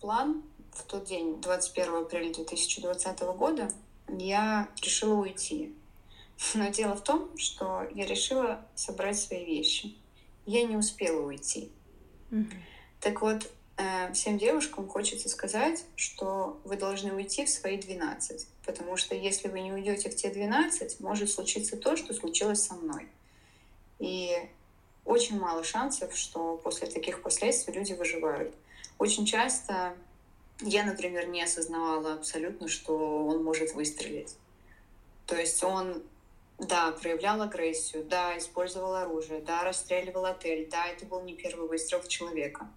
план 0.00 0.42
в 0.72 0.84
тот 0.84 1.04
день, 1.04 1.40
21 1.40 1.94
апреля 1.94 2.32
2020 2.32 3.20
года, 3.20 3.70
я 4.08 4.68
решила 4.82 5.14
уйти. 5.14 5.74
Но 6.54 6.68
дело 6.68 6.96
в 6.96 7.02
том, 7.02 7.36
что 7.36 7.86
я 7.94 8.06
решила 8.06 8.64
собрать 8.74 9.18
свои 9.18 9.44
вещи. 9.44 9.94
Я 10.46 10.64
не 10.64 10.76
успела 10.76 11.26
уйти. 11.26 11.70
Mm-hmm. 12.30 12.54
Так 13.00 13.20
вот, 13.20 13.50
всем 14.12 14.38
девушкам 14.38 14.88
хочется 14.88 15.28
сказать, 15.28 15.84
что 15.96 16.60
вы 16.64 16.76
должны 16.76 17.12
уйти 17.12 17.44
в 17.44 17.50
свои 17.50 17.78
12. 17.78 18.46
Потому 18.64 18.96
что 18.96 19.14
если 19.14 19.48
вы 19.48 19.60
не 19.60 19.72
уйдете 19.72 20.10
в 20.10 20.16
те 20.16 20.30
12, 20.30 21.00
может 21.00 21.30
случиться 21.30 21.76
то, 21.76 21.96
что 21.96 22.14
случилось 22.14 22.62
со 22.62 22.74
мной. 22.74 23.08
И 23.98 24.36
очень 25.04 25.38
мало 25.38 25.64
шансов, 25.64 26.16
что 26.16 26.56
после 26.56 26.88
таких 26.88 27.22
последствий 27.22 27.74
люди 27.74 27.92
выживают. 27.92 28.54
Очень 28.98 29.26
часто 29.26 29.96
я, 30.60 30.84
например, 30.84 31.28
не 31.28 31.42
осознавала 31.42 32.14
абсолютно, 32.14 32.68
что 32.68 33.26
он 33.26 33.42
может 33.42 33.74
выстрелить. 33.74 34.36
То 35.26 35.36
есть 35.36 35.62
он, 35.62 36.02
да, 36.58 36.92
проявлял 36.92 37.40
агрессию, 37.40 38.04
да, 38.04 38.36
использовал 38.36 38.94
оружие, 38.94 39.40
да, 39.40 39.64
расстреливал 39.64 40.26
отель, 40.26 40.68
да, 40.70 40.86
это 40.86 41.06
был 41.06 41.22
не 41.22 41.34
первый 41.34 41.68
выстрел 41.68 42.00
в 42.00 42.08
человека. 42.08 42.68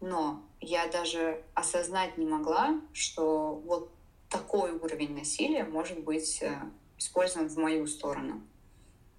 Но 0.00 0.42
я 0.60 0.86
даже 0.88 1.42
осознать 1.54 2.18
не 2.18 2.26
могла, 2.26 2.80
что 2.92 3.54
вот 3.64 3.90
такой 4.28 4.72
уровень 4.72 5.16
насилия 5.16 5.64
может 5.64 6.00
быть 6.00 6.42
э, 6.42 6.60
использован 6.98 7.48
в 7.48 7.56
мою 7.56 7.86
сторону. 7.86 8.42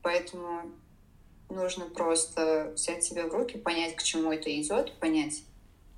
Поэтому 0.02 0.72
нужно 1.50 1.86
просто 1.86 2.74
взять 2.76 3.04
себя 3.04 3.28
в 3.28 3.34
руки, 3.34 3.58
понять, 3.58 3.96
к 3.96 4.04
чему 4.04 4.32
это 4.32 4.50
идет, 4.62 4.94
понять, 5.00 5.44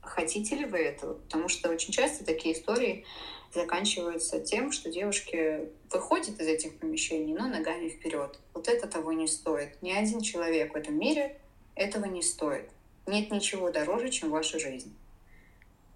хотите 0.02 0.56
ли 0.56 0.66
вы 0.66 0.80
этого. 0.80 1.16
Потому 1.16 1.50
что 1.50 1.70
очень 1.70 1.92
часто 1.92 2.24
такие 2.24 2.56
истории 2.56 3.06
заканчиваются 3.54 4.40
тем, 4.40 4.72
что 4.72 4.92
девушки 4.92 5.70
выходят 5.92 6.40
из 6.40 6.48
этих 6.48 6.78
помещений, 6.78 7.34
но 7.34 7.48
ногами 7.48 7.90
вперед. 7.90 8.40
Вот 8.54 8.68
это 8.68 8.88
того 8.88 9.12
не 9.12 9.28
стоит. 9.28 9.82
Ни 9.82 9.92
один 9.92 10.22
человек 10.22 10.74
в 10.74 10.78
этом 10.78 10.98
мире 11.00 11.40
этого 11.76 12.06
не 12.06 12.22
стоит. 12.22 12.70
Нет 13.10 13.32
ничего 13.32 13.72
дороже, 13.72 14.10
чем 14.10 14.30
ваша 14.30 14.60
жизнь. 14.60 14.96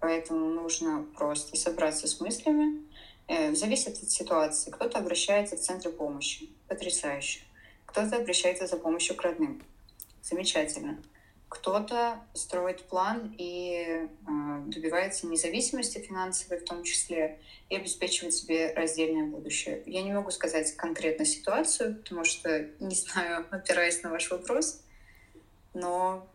Поэтому 0.00 0.48
нужно 0.48 1.06
просто 1.16 1.56
собраться 1.56 2.08
с 2.08 2.20
мыслями. 2.20 2.82
Э, 3.28 3.54
зависит 3.54 4.02
от 4.02 4.10
ситуации. 4.10 4.72
Кто-то 4.72 4.98
обращается 4.98 5.56
в 5.56 5.60
центры 5.60 5.92
помощи. 5.92 6.50
Потрясающе. 6.66 7.42
Кто-то 7.86 8.16
обращается 8.16 8.66
за 8.66 8.76
помощью 8.76 9.14
к 9.14 9.22
родным. 9.22 9.62
Замечательно. 10.22 11.00
Кто-то 11.48 12.20
строит 12.34 12.82
план 12.82 13.32
и 13.38 13.76
э, 13.86 14.08
добивается 14.66 15.28
независимости 15.28 15.98
финансовой 15.98 16.58
в 16.58 16.64
том 16.64 16.82
числе 16.82 17.38
и 17.68 17.76
обеспечивает 17.76 18.34
себе 18.34 18.72
раздельное 18.74 19.26
будущее. 19.26 19.84
Я 19.86 20.02
не 20.02 20.12
могу 20.12 20.32
сказать 20.32 20.74
конкретно 20.74 21.24
ситуацию, 21.24 21.94
потому 21.94 22.24
что 22.24 22.68
не 22.80 22.94
знаю, 22.96 23.46
опираясь 23.52 24.02
на 24.02 24.10
ваш 24.10 24.32
вопрос, 24.32 24.82
но 25.74 26.28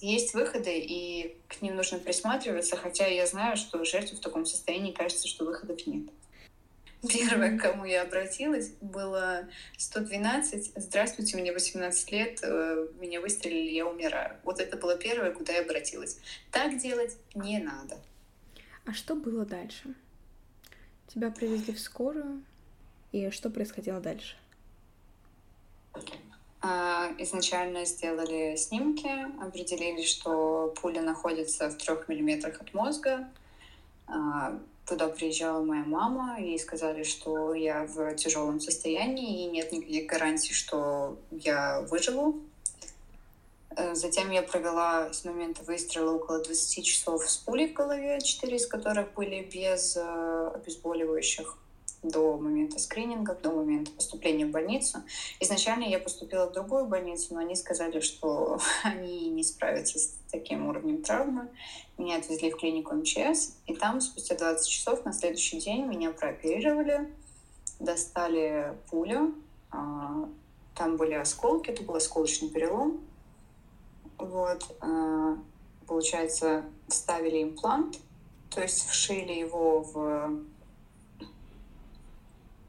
есть 0.00 0.34
выходы, 0.34 0.78
и 0.78 1.36
к 1.48 1.62
ним 1.62 1.76
нужно 1.76 1.98
присматриваться, 1.98 2.76
хотя 2.76 3.06
я 3.06 3.26
знаю, 3.26 3.56
что 3.56 3.84
жертве 3.84 4.16
в 4.16 4.20
таком 4.20 4.44
состоянии 4.44 4.92
кажется, 4.92 5.28
что 5.28 5.44
выходов 5.44 5.86
нет. 5.86 6.06
Первое, 7.08 7.56
к 7.56 7.60
кому 7.60 7.84
я 7.84 8.02
обратилась, 8.02 8.72
было 8.80 9.48
112. 9.78 10.72
Здравствуйте, 10.76 11.36
мне 11.36 11.52
18 11.52 12.10
лет, 12.10 12.40
э, 12.42 12.88
меня 13.00 13.20
выстрелили, 13.20 13.70
я 13.70 13.86
умираю. 13.86 14.36
Вот 14.44 14.60
это 14.60 14.76
было 14.76 14.96
первое, 14.96 15.30
куда 15.30 15.52
я 15.52 15.60
обратилась. 15.60 16.18
Так 16.50 16.78
делать 16.78 17.16
не 17.34 17.58
надо. 17.58 17.98
А 18.84 18.92
что 18.92 19.14
было 19.14 19.44
дальше? 19.44 19.94
Тебя 21.08 21.30
привезли 21.30 21.74
в 21.74 21.80
скорую, 21.80 22.42
и 23.12 23.30
что 23.30 23.50
происходило 23.50 24.00
дальше? 24.00 24.36
А, 26.62 27.10
изначально 27.18 27.84
сделали 27.84 28.56
снимки, 28.56 29.10
определили, 29.40 30.02
что 30.02 30.74
пуля 30.80 31.02
находится 31.02 31.68
в 31.68 31.76
трех 31.76 32.08
миллиметрах 32.08 32.60
от 32.60 32.74
мозга. 32.74 33.28
А, 34.06 34.58
Туда 34.86 35.08
приезжала 35.08 35.64
моя 35.64 35.82
мама, 35.84 36.40
и 36.40 36.56
сказали, 36.58 37.02
что 37.02 37.54
я 37.54 37.86
в 37.86 38.14
тяжелом 38.14 38.60
состоянии, 38.60 39.42
и 39.42 39.50
нет 39.50 39.72
никаких 39.72 40.06
гарантий, 40.06 40.54
что 40.54 41.18
я 41.32 41.80
выживу. 41.90 42.40
Э, 43.76 43.96
затем 43.96 44.30
я 44.30 44.42
провела 44.42 45.12
с 45.12 45.24
момента 45.24 45.64
выстрела 45.64 46.12
около 46.12 46.38
20 46.38 46.86
часов 46.86 47.28
с 47.28 47.36
пулей 47.36 47.72
в 47.72 47.72
голове, 47.72 48.20
4 48.20 48.56
из 48.56 48.68
которых 48.68 49.12
были 49.14 49.42
без 49.42 49.96
э, 49.96 50.50
обезболивающих 50.54 51.58
до 52.08 52.36
момента 52.36 52.78
скрининга, 52.78 53.34
до 53.34 53.50
момента 53.50 53.90
поступления 53.92 54.46
в 54.46 54.50
больницу. 54.50 55.02
Изначально 55.40 55.84
я 55.84 55.98
поступила 55.98 56.48
в 56.48 56.52
другую 56.52 56.86
больницу, 56.86 57.34
но 57.34 57.40
они 57.40 57.56
сказали, 57.56 58.00
что 58.00 58.58
они 58.84 59.30
не 59.30 59.42
справятся 59.42 59.98
с 59.98 60.18
таким 60.30 60.66
уровнем 60.68 61.02
травмы. 61.02 61.48
Меня 61.98 62.18
отвезли 62.18 62.50
в 62.50 62.56
клинику 62.56 62.94
МЧС, 62.94 63.56
и 63.66 63.74
там 63.74 64.00
спустя 64.00 64.36
20 64.36 64.68
часов 64.68 65.04
на 65.04 65.12
следующий 65.12 65.58
день 65.60 65.86
меня 65.86 66.10
прооперировали, 66.10 67.12
достали 67.80 68.76
пулю, 68.90 69.34
а, 69.70 70.28
там 70.74 70.96
были 70.96 71.14
осколки, 71.14 71.70
это 71.70 71.82
был 71.82 71.94
осколочный 71.94 72.50
перелом. 72.50 73.00
Вот, 74.18 74.76
а, 74.80 75.38
получается, 75.86 76.64
вставили 76.88 77.42
имплант, 77.42 77.98
то 78.50 78.60
есть 78.60 78.86
вшили 78.86 79.32
его 79.32 79.80
в 79.82 80.44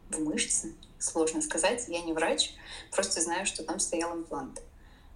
в 0.10 0.20
мышцы, 0.20 0.74
сложно 1.00 1.42
сказать, 1.42 1.86
я 1.88 2.02
не 2.02 2.14
врач, 2.14 2.54
просто 2.92 3.22
знаю, 3.22 3.46
что 3.46 3.64
там 3.64 3.80
стоял 3.80 4.18
имплант. 4.18 4.62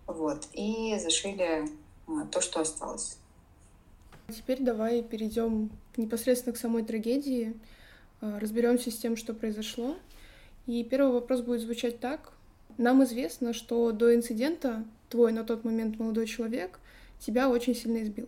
Вот, 0.07 0.47
и 0.53 0.97
зашили 0.99 1.67
а, 2.07 2.25
то, 2.31 2.41
что 2.41 2.61
осталось. 2.61 3.17
Теперь 4.29 4.61
давай 4.61 5.03
перейдем 5.03 5.69
непосредственно 5.97 6.53
к 6.53 6.57
самой 6.57 6.83
трагедии, 6.83 7.53
а, 8.21 8.39
разберемся 8.39 8.91
с 8.91 8.97
тем, 8.97 9.15
что 9.15 9.33
произошло. 9.33 9.97
И 10.67 10.83
первый 10.83 11.13
вопрос 11.13 11.41
будет 11.41 11.61
звучать 11.61 11.99
так. 11.99 12.33
Нам 12.77 13.03
известно, 13.03 13.53
что 13.53 13.91
до 13.91 14.15
инцидента 14.15 14.85
твой 15.09 15.31
на 15.31 15.43
тот 15.43 15.63
момент 15.63 15.99
молодой 15.99 16.27
человек 16.27 16.79
тебя 17.19 17.49
очень 17.49 17.75
сильно 17.75 18.01
избил. 18.03 18.27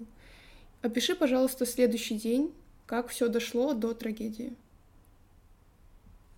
Опиши, 0.81 1.15
пожалуйста, 1.15 1.65
следующий 1.65 2.15
день, 2.15 2.53
как 2.85 3.07
все 3.07 3.27
дошло 3.27 3.73
до 3.73 3.93
трагедии. 3.93 4.53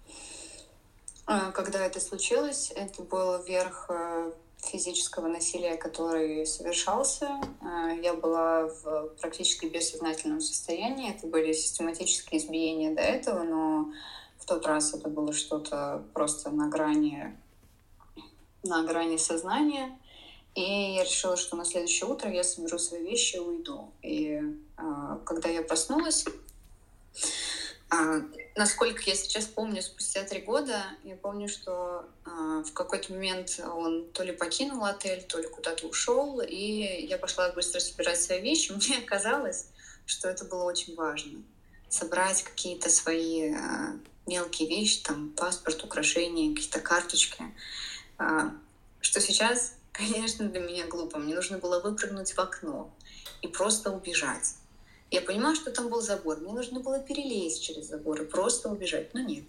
А, 0.07 0.11
когда 1.25 1.85
это 1.85 1.99
случилось, 1.99 2.71
это 2.75 3.01
был 3.01 3.41
верх 3.43 3.87
э, 3.89 4.31
физического 4.59 5.27
насилия, 5.27 5.75
который 5.75 6.45
совершался. 6.45 7.29
А, 7.61 7.89
я 7.89 8.13
была 8.13 8.67
в 8.67 9.09
практически 9.21 9.65
бессознательном 9.65 10.41
состоянии. 10.41 11.15
Это 11.15 11.27
были 11.27 11.53
систематические 11.53 12.39
избиения 12.39 12.93
до 12.93 13.01
этого, 13.01 13.43
но 13.43 13.91
в 14.37 14.45
тот 14.45 14.65
раз 14.65 14.93
это 14.93 15.09
было 15.09 15.33
что-то 15.33 16.03
просто 16.13 16.51
на 16.51 16.67
грани, 16.67 17.35
на 18.63 18.83
грани 18.83 19.17
сознания. 19.17 19.97
И 20.53 20.61
я 20.61 21.03
решила, 21.03 21.35
что 21.35 21.57
на 21.57 21.65
следующее 21.65 22.09
утро 22.09 22.31
я 22.31 22.43
соберу 22.43 22.77
свои 22.77 23.03
вещи 23.03 23.35
и 23.35 23.39
уйду. 23.39 23.91
И 24.01 24.41
э, 24.77 25.17
когда 25.25 25.49
я 25.49 25.63
проснулась, 25.63 26.25
а, 27.89 28.21
насколько 28.55 29.03
я 29.05 29.15
сейчас 29.15 29.45
помню, 29.45 29.81
спустя 29.81 30.23
три 30.23 30.41
года, 30.41 30.81
я 31.03 31.15
помню, 31.15 31.47
что 31.49 32.05
а, 32.25 32.63
в 32.63 32.71
какой-то 32.73 33.13
момент 33.13 33.59
он 33.59 34.09
то 34.11 34.23
ли 34.23 34.31
покинул 34.31 34.85
отель, 34.85 35.23
то 35.23 35.39
ли 35.39 35.47
куда-то 35.47 35.87
ушел, 35.87 36.41
и 36.41 37.05
я 37.05 37.17
пошла 37.17 37.51
быстро 37.51 37.79
собирать 37.79 38.21
свои 38.21 38.41
вещи. 38.41 38.71
Мне 38.75 39.01
казалось, 39.01 39.67
что 40.05 40.29
это 40.29 40.45
было 40.45 40.63
очень 40.63 40.95
важно. 40.95 41.43
Собрать 41.89 42.43
какие-то 42.43 42.89
свои 42.89 43.53
а, 43.53 43.97
мелкие 44.25 44.69
вещи, 44.69 45.03
там 45.03 45.31
паспорт, 45.31 45.83
украшения, 45.83 46.55
какие-то 46.55 46.79
карточки. 46.79 47.43
А, 48.17 48.51
что 49.01 49.19
сейчас, 49.19 49.73
конечно, 49.91 50.47
для 50.47 50.61
меня 50.61 50.87
глупо. 50.87 51.17
Мне 51.19 51.35
нужно 51.35 51.57
было 51.57 51.81
выпрыгнуть 51.81 52.33
в 52.33 52.39
окно 52.39 52.93
и 53.41 53.47
просто 53.47 53.91
убежать. 53.91 54.55
Я 55.11 55.21
понимаю, 55.21 55.55
что 55.55 55.71
там 55.71 55.89
был 55.89 56.01
забор. 56.01 56.37
Мне 56.37 56.53
нужно 56.53 56.79
было 56.79 56.99
перелезть 56.99 57.63
через 57.63 57.87
забор 57.87 58.21
и 58.21 58.25
просто 58.25 58.69
убежать, 58.69 59.13
но 59.13 59.21
нет. 59.21 59.45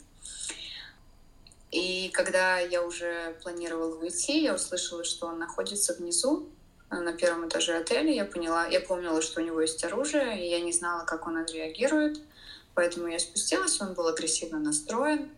И 1.70 2.10
когда 2.10 2.58
я 2.58 2.82
уже 2.82 3.36
планировала 3.42 3.96
уйти, 3.96 4.42
я 4.42 4.54
услышала, 4.54 5.04
что 5.04 5.26
он 5.26 5.38
находится 5.38 5.94
внизу, 5.94 6.48
э, 6.90 6.96
на 6.96 7.12
первом 7.12 7.48
этаже 7.48 7.76
отеля. 7.76 8.12
Я 8.12 8.24
поняла, 8.24 8.66
я 8.66 8.80
помнила, 8.80 9.20
что 9.20 9.40
у 9.40 9.44
него 9.44 9.60
есть 9.60 9.82
оружие, 9.84 10.44
и 10.44 10.50
я 10.50 10.60
не 10.60 10.72
знала, 10.72 11.04
как 11.04 11.26
он 11.26 11.38
отреагирует. 11.38 12.20
Поэтому 12.74 13.08
я 13.08 13.18
спустилась, 13.18 13.80
он 13.80 13.94
был 13.94 14.06
агрессивно 14.06 14.58
настроен. 14.58 15.30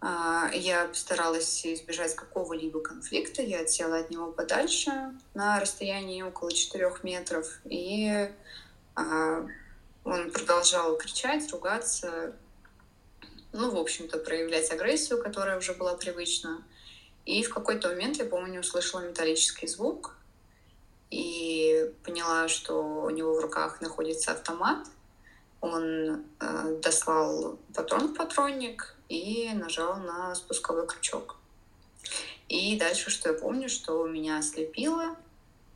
А, 0.00 0.50
я 0.52 0.86
постаралась 0.86 1.64
избежать 1.64 2.16
какого-либо 2.16 2.80
конфликта. 2.80 3.42
Я 3.42 3.60
отсела 3.60 3.98
от 3.98 4.10
него 4.10 4.32
подальше 4.32 4.90
на 5.34 5.60
расстоянии 5.60 6.22
около 6.22 6.52
4 6.52 6.92
метров. 7.04 7.60
И 7.64 8.28
он 8.96 10.30
продолжал 10.32 10.96
кричать, 10.96 11.50
ругаться, 11.52 12.34
ну, 13.52 13.70
в 13.70 13.76
общем-то, 13.76 14.18
проявлять 14.18 14.70
агрессию, 14.70 15.22
которая 15.22 15.58
уже 15.58 15.74
была 15.74 15.94
привычна. 15.96 16.62
И 17.24 17.42
в 17.44 17.52
какой-то 17.52 17.88
момент, 17.88 18.16
я 18.16 18.24
помню, 18.24 18.60
услышала 18.60 19.00
металлический 19.00 19.66
звук 19.66 20.16
и 21.10 21.92
поняла, 22.04 22.48
что 22.48 23.02
у 23.04 23.10
него 23.10 23.34
в 23.34 23.40
руках 23.40 23.80
находится 23.80 24.32
автомат— 24.32 24.86
он 25.62 26.24
э, 26.40 26.76
дослал 26.82 27.56
патрон 27.72 28.08
в 28.08 28.14
патронник 28.14 28.96
и 29.08 29.48
нажал 29.54 29.96
на 29.96 30.34
спусковой 30.34 30.88
крючок. 30.88 31.36
И 32.48 32.76
дальше, 32.76 33.10
что 33.10 33.30
я 33.30 33.38
помню, 33.38 33.68
что 33.68 34.06
меня 34.06 34.38
ослепило, 34.38 35.16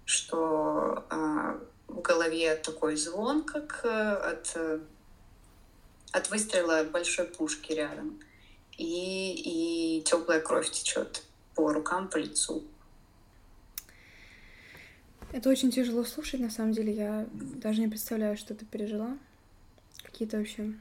что 0.04 1.04
э, 1.08 1.60
в 1.88 2.00
голове 2.00 2.54
такой 2.56 2.96
звон, 2.96 3.42
как 3.44 3.80
э, 3.84 3.88
от, 3.88 4.52
э, 4.56 4.80
от 6.12 6.30
выстрела 6.30 6.84
большой 6.84 7.26
пушки 7.26 7.72
рядом. 7.72 8.18
И, 8.76 9.98
и 9.98 10.02
теплая 10.02 10.40
кровь 10.40 10.70
течет 10.70 11.22
по 11.54 11.72
рукам, 11.72 12.08
по 12.08 12.18
лицу. 12.18 12.64
Это 15.32 15.48
очень 15.48 15.70
тяжело 15.70 16.04
слушать, 16.04 16.40
на 16.40 16.50
самом 16.50 16.72
деле. 16.72 16.92
Я 16.92 17.26
даже 17.32 17.80
не 17.80 17.88
представляю, 17.88 18.36
что 18.36 18.54
ты 18.54 18.64
пережила. 18.64 19.16
Какие-то 20.02 20.38
вообще 20.38 20.72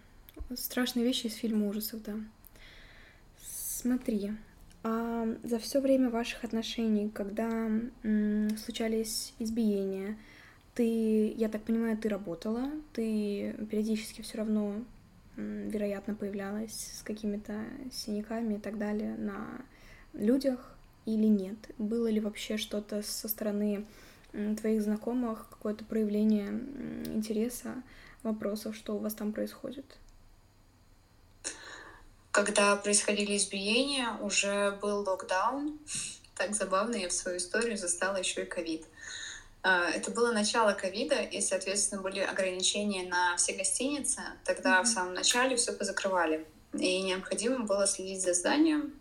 страшные 0.56 1.06
вещи 1.06 1.28
из 1.28 1.36
фильма 1.36 1.68
ужасов, 1.68 2.04
да. 2.04 2.16
Смотри, 3.42 4.32
а 4.84 5.28
за 5.44 5.60
все 5.60 5.80
время 5.80 6.10
ваших 6.10 6.44
отношений, 6.44 7.10
когда 7.10 7.50
м, 8.04 8.58
случались 8.58 9.34
избиения, 9.40 10.18
ты, 10.76 11.32
я 11.32 11.50
так 11.50 11.64
понимаю, 11.64 11.98
ты 11.98 12.10
работала, 12.10 12.70
ты 12.94 13.56
периодически 13.72 14.22
все 14.22 14.40
равно, 14.40 14.84
вероятно, 15.38 16.16
появлялась 16.16 16.92
с 17.00 17.02
какими-то 17.02 17.64
синяками 17.92 18.56
и 18.56 18.60
так 18.60 18.78
далее 18.78 19.16
на 19.16 19.66
людях 20.14 20.76
или 21.06 21.26
нет? 21.26 21.58
Было 21.78 22.08
ли 22.08 22.20
вообще 22.20 22.58
что-то 22.58 23.02
со 23.02 23.28
стороны 23.28 23.86
твоих 24.60 24.82
знакомых, 24.82 25.48
какое-то 25.50 25.86
проявление 25.86 26.50
интереса 27.06 27.82
вопросов, 28.22 28.76
что 28.76 28.96
у 28.96 29.00
вас 29.00 29.14
там 29.14 29.32
происходит? 29.32 29.86
Когда 32.32 32.76
происходили 32.76 33.38
избиения, 33.38 34.10
уже 34.22 34.78
был 34.82 35.04
локдаун. 35.08 35.80
Так 36.36 36.54
забавно, 36.54 36.98
я 36.98 37.08
в 37.08 37.14
свою 37.14 37.38
историю 37.38 37.78
застала 37.78 38.18
еще 38.18 38.44
и 38.44 38.46
ковид. 38.46 38.86
Это 39.66 40.12
было 40.12 40.32
начало 40.32 40.74
ковида, 40.74 41.22
и, 41.22 41.42
соответственно, 41.42 42.02
были 42.02 42.20
ограничения 42.20 43.08
на 43.08 43.36
все 43.38 43.54
гостиницы. 43.54 44.22
Тогда 44.44 44.80
mm-hmm. 44.80 44.84
в 44.84 44.88
самом 44.88 45.14
начале 45.14 45.56
все 45.56 45.74
позакрывали. 45.74 46.46
И 46.74 47.02
необходимо 47.02 47.66
было 47.66 47.88
следить 47.88 48.22
за 48.22 48.34
зданием, 48.34 48.94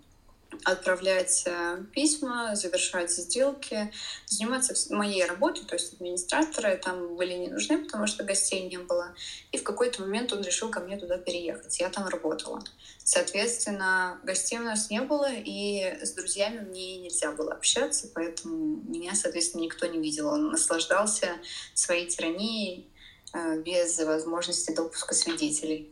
отправлять 0.65 1.45
э, 1.47 1.83
письма, 1.93 2.55
завершать 2.55 3.11
сделки, 3.11 3.93
заниматься 4.27 4.75
моей 4.95 5.25
работой, 5.25 5.65
то 5.65 5.75
есть 5.75 5.95
администраторы 5.95 6.77
там 6.77 7.17
были 7.17 7.35
не 7.35 7.49
нужны, 7.49 7.85
потому 7.85 8.07
что 8.07 8.25
гостей 8.25 8.69
не 8.69 8.79
было. 8.79 9.15
И 9.53 9.59
в 9.59 9.63
какой-то 9.63 10.03
момент 10.03 10.33
он 10.33 10.43
решил 10.43 10.71
ко 10.71 10.81
мне 10.81 10.97
туда 10.97 11.19
переехать. 11.19 11.81
Я 11.81 11.89
там 11.91 12.09
работала. 12.09 12.63
Соответственно, 13.03 14.21
гостей 14.23 14.59
у 14.59 14.63
нас 14.63 14.91
не 14.91 15.01
было, 15.01 15.29
и 15.31 15.99
с 16.03 16.13
друзьями 16.13 16.61
мне 16.61 16.99
нельзя 16.99 17.33
было 17.33 17.53
общаться, 17.53 18.09
поэтому 18.15 18.83
меня, 18.83 19.15
соответственно, 19.15 19.63
никто 19.63 19.87
не 19.87 19.99
видел. 19.99 20.29
Он 20.29 20.51
наслаждался 20.51 21.29
своей 21.75 22.07
тиранией 22.07 22.89
э, 23.33 23.61
без 23.63 23.99
возможности 23.99 24.75
допуска 24.75 25.15
свидетелей. 25.15 25.91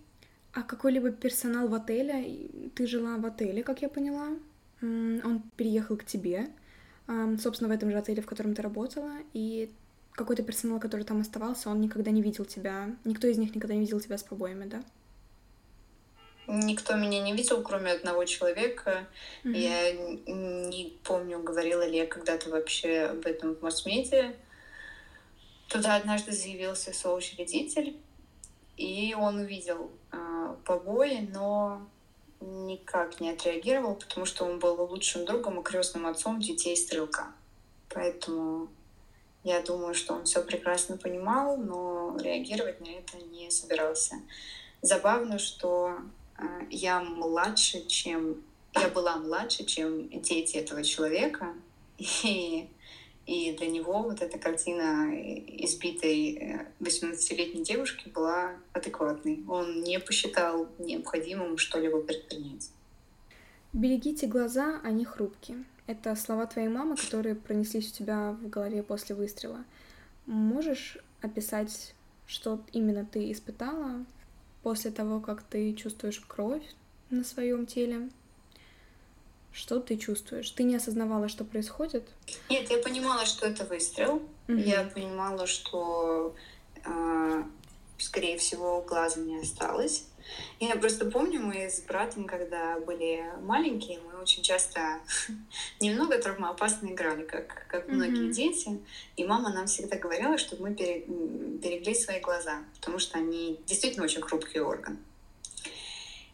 А 0.54 0.62
какой-либо 0.62 1.10
персонал 1.10 1.68
в 1.68 1.74
отеле? 1.74 2.70
Ты 2.74 2.86
жила 2.86 3.16
в 3.16 3.24
отеле, 3.24 3.62
как 3.62 3.80
я 3.80 3.88
поняла? 3.88 4.28
Он 4.82 5.42
переехал 5.56 5.96
к 5.96 6.04
тебе, 6.04 6.48
собственно, 7.40 7.68
в 7.68 7.72
этом 7.72 7.90
же 7.90 7.98
отеле, 7.98 8.22
в 8.22 8.26
котором 8.26 8.54
ты 8.54 8.62
работала, 8.62 9.12
и 9.32 9.70
какой-то 10.12 10.42
персонал, 10.42 10.78
который 10.78 11.04
там 11.04 11.20
оставался, 11.20 11.70
он 11.70 11.80
никогда 11.80 12.10
не 12.10 12.22
видел 12.22 12.44
тебя, 12.44 12.94
никто 13.04 13.26
из 13.26 13.38
них 13.38 13.54
никогда 13.54 13.74
не 13.74 13.80
видел 13.80 14.00
тебя 14.00 14.18
с 14.18 14.22
побоями, 14.22 14.66
да? 14.66 14.82
Никто 16.48 16.96
меня 16.96 17.22
не 17.22 17.32
видел, 17.32 17.62
кроме 17.62 17.92
одного 17.92 18.24
человека. 18.24 19.06
Mm-hmm. 19.44 19.56
Я 19.56 19.92
не 20.26 20.98
помню, 21.04 21.40
говорила 21.42 21.86
ли 21.86 21.96
я 21.98 22.06
когда-то 22.06 22.50
вообще 22.50 23.02
об 23.04 23.24
этом 23.26 23.54
в 23.54 23.62
масс-медиа. 23.62 24.34
Туда 25.68 25.96
однажды 25.96 26.32
заявился 26.32 26.92
соучредитель, 26.92 27.96
и 28.76 29.14
он 29.18 29.38
увидел 29.38 29.90
э, 30.10 30.56
побои, 30.64 31.28
но 31.32 31.88
никак 32.42 33.20
не 33.20 33.30
отреагировал, 33.30 33.94
потому 33.94 34.26
что 34.26 34.44
он 34.44 34.58
был 34.58 34.80
лучшим 34.82 35.24
другом 35.24 35.60
и 35.60 35.62
крестным 35.62 36.06
отцом 36.06 36.40
детей 36.40 36.76
стрелка. 36.76 37.32
Поэтому 37.88 38.68
я 39.44 39.60
думаю, 39.60 39.94
что 39.94 40.14
он 40.14 40.24
все 40.24 40.42
прекрасно 40.42 40.96
понимал, 40.96 41.56
но 41.56 42.16
реагировать 42.18 42.80
на 42.80 42.90
это 42.90 43.16
не 43.16 43.50
собирался. 43.50 44.16
Забавно, 44.82 45.38
что 45.38 45.96
э, 46.38 46.44
я 46.70 47.00
младше, 47.00 47.84
чем 47.86 48.42
я 48.74 48.88
была 48.88 49.16
младше, 49.16 49.64
чем 49.64 50.08
дети 50.22 50.56
этого 50.56 50.82
человека, 50.82 51.54
и 51.98 52.68
и 53.26 53.52
для 53.56 53.68
него 53.68 54.02
вот 54.02 54.20
эта 54.20 54.38
картина 54.38 55.10
избитой 55.12 56.66
18-летней 56.80 57.62
э, 57.62 57.64
девушки 57.64 58.08
была 58.08 58.52
адекватной. 58.72 59.44
Он 59.48 59.82
не 59.82 60.00
посчитал 60.00 60.68
необходимым 60.78 61.56
что-либо 61.56 62.00
предпринять. 62.00 62.70
Берегите 63.72 64.26
глаза, 64.26 64.80
они 64.82 65.04
хрупкие. 65.04 65.64
Это 65.86 66.14
слова 66.16 66.46
твоей 66.46 66.68
мамы, 66.68 66.96
которые 66.96 67.34
пронеслись 67.34 67.92
у 67.92 67.94
тебя 67.94 68.32
в 68.32 68.48
голове 68.48 68.82
после 68.82 69.14
выстрела. 69.14 69.64
Можешь 70.26 70.98
описать, 71.20 71.94
что 72.26 72.60
именно 72.72 73.04
ты 73.04 73.30
испытала 73.30 74.04
после 74.62 74.90
того, 74.90 75.20
как 75.20 75.42
ты 75.42 75.72
чувствуешь 75.74 76.20
кровь 76.20 76.64
на 77.10 77.24
своем 77.24 77.66
теле? 77.66 78.10
Что 79.52 79.80
ты 79.80 79.96
чувствуешь? 79.98 80.50
Ты 80.50 80.62
не 80.62 80.76
осознавала, 80.76 81.28
что 81.28 81.44
происходит? 81.44 82.08
Нет, 82.48 82.70
я 82.70 82.78
понимала, 82.78 83.26
что 83.26 83.46
это 83.46 83.64
выстрел. 83.64 84.22
Mm-hmm. 84.48 84.60
Я 84.62 84.84
понимала, 84.84 85.46
что, 85.46 86.34
э, 86.84 87.42
скорее 87.98 88.38
всего, 88.38 88.80
глаза 88.80 89.20
не 89.20 89.38
осталось. 89.38 90.06
Я 90.60 90.76
просто 90.76 91.10
помню, 91.10 91.40
мы 91.40 91.68
с 91.68 91.80
братом, 91.80 92.24
когда 92.24 92.78
были 92.80 93.24
маленькие, 93.42 94.00
мы 94.00 94.20
очень 94.22 94.42
часто 94.42 95.00
немного 95.80 96.16
травмоопасно 96.18 96.88
играли, 96.88 97.24
как, 97.24 97.66
как 97.68 97.88
mm-hmm. 97.88 97.92
многие 97.92 98.32
дети. 98.32 98.80
И 99.16 99.24
мама 99.24 99.52
нам 99.52 99.66
всегда 99.66 99.96
говорила, 99.96 100.38
чтобы 100.38 100.70
мы 100.70 100.70
берегли 100.70 101.94
свои 101.94 102.20
глаза, 102.20 102.64
потому 102.76 102.98
что 102.98 103.18
они 103.18 103.60
действительно 103.66 104.04
очень 104.04 104.22
хрупкий 104.22 104.60
орган. 104.60 104.98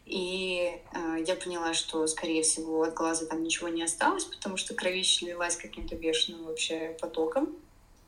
И 0.09 0.81
э, 0.91 1.23
я 1.27 1.35
поняла, 1.35 1.75
что, 1.75 2.07
скорее 2.07 2.41
всего, 2.41 2.81
от 2.81 2.95
глаза 2.95 3.27
там 3.27 3.43
ничего 3.43 3.67
не 3.69 3.83
осталось, 3.83 4.25
потому 4.25 4.57
что 4.57 4.73
кровища 4.73 5.27
лилась 5.27 5.55
каким-то 5.55 5.95
бешеным 5.95 6.45
вообще 6.45 6.97
потоком. 6.99 7.55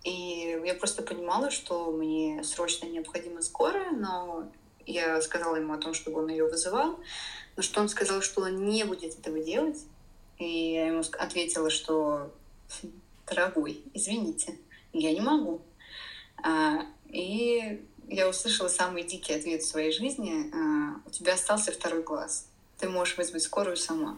И 0.03 0.59
я 0.65 0.73
просто 0.73 1.03
понимала, 1.03 1.51
что 1.51 1.91
мне 1.91 2.43
срочно 2.43 2.87
необходима 2.87 3.43
скорая, 3.43 3.91
но 3.91 4.51
я 4.87 5.21
сказала 5.21 5.57
ему 5.57 5.73
о 5.73 5.77
том, 5.77 5.93
чтобы 5.93 6.21
он 6.23 6.29
ее 6.29 6.45
вызывал, 6.47 6.99
но 7.55 7.61
что 7.61 7.81
он 7.81 7.87
сказал, 7.87 8.23
что 8.23 8.41
он 8.41 8.65
не 8.65 8.83
будет 8.83 9.19
этого 9.19 9.39
делать. 9.39 9.77
И 10.39 10.73
я 10.73 10.87
ему 10.87 11.03
ответила, 11.19 11.69
что 11.69 12.31
дорогой, 13.27 13.83
извините, 13.93 14.57
я 14.91 15.13
не 15.13 15.21
могу. 15.21 15.61
А, 16.43 16.87
и 17.09 17.85
я 18.11 18.27
услышала 18.27 18.67
самый 18.67 19.03
дикий 19.03 19.33
ответ 19.33 19.63
в 19.63 19.67
своей 19.67 19.91
жизни. 19.91 20.51
А, 20.53 20.99
у 21.05 21.09
тебя 21.09 21.33
остался 21.33 21.71
второй 21.71 22.03
глаз. 22.03 22.47
Ты 22.77 22.89
можешь 22.89 23.17
вызвать 23.17 23.43
скорую 23.43 23.77
сама. 23.77 24.17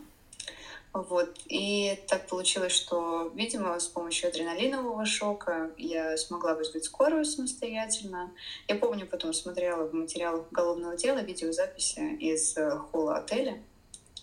Вот. 0.94 1.40
И 1.48 2.00
так 2.08 2.28
получилось, 2.28 2.72
что, 2.72 3.32
видимо, 3.36 3.80
с 3.80 3.88
помощью 3.88 4.30
адреналинового 4.30 5.06
шока 5.06 5.72
я 5.78 6.18
смогла 6.18 6.56
вызвать 6.56 6.86
скорую 6.86 7.26
самостоятельно. 7.26 8.32
Я 8.68 8.76
помню, 8.76 9.06
потом 9.06 9.34
смотрела 9.34 9.88
в 9.88 9.94
материалах 9.94 10.52
уголовного 10.52 10.98
дела 10.98 11.20
видеозаписи 11.20 12.16
из 12.20 12.58
э, 12.58 12.78
холла 12.78 13.18
отеля, 13.18 13.62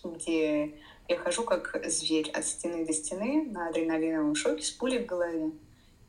где 0.03 0.77
я 1.07 1.17
хожу 1.17 1.43
как 1.43 1.81
зверь 1.87 2.29
от 2.31 2.45
стены 2.45 2.85
до 2.85 2.93
стены 2.93 3.45
на 3.49 3.69
адреналиновом 3.69 4.35
шоке 4.35 4.63
с 4.63 4.71
пулей 4.71 4.99
в 4.99 5.05
голове 5.05 5.51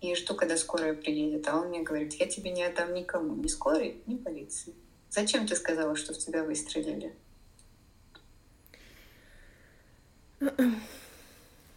и 0.02 0.14
жду, 0.16 0.34
когда 0.34 0.56
скорая 0.56 0.94
приедет. 0.94 1.46
А 1.48 1.56
он 1.58 1.68
мне 1.68 1.82
говорит, 1.82 2.14
я 2.14 2.26
тебе 2.26 2.50
не 2.50 2.64
отдам 2.64 2.92
никому, 2.92 3.34
ни 3.36 3.46
скорой, 3.46 4.02
ни 4.06 4.16
полиции. 4.16 4.74
Зачем 5.10 5.46
ты 5.46 5.54
сказала, 5.54 5.94
что 5.94 6.12
в 6.12 6.18
тебя 6.18 6.42
выстрелили? 6.42 7.14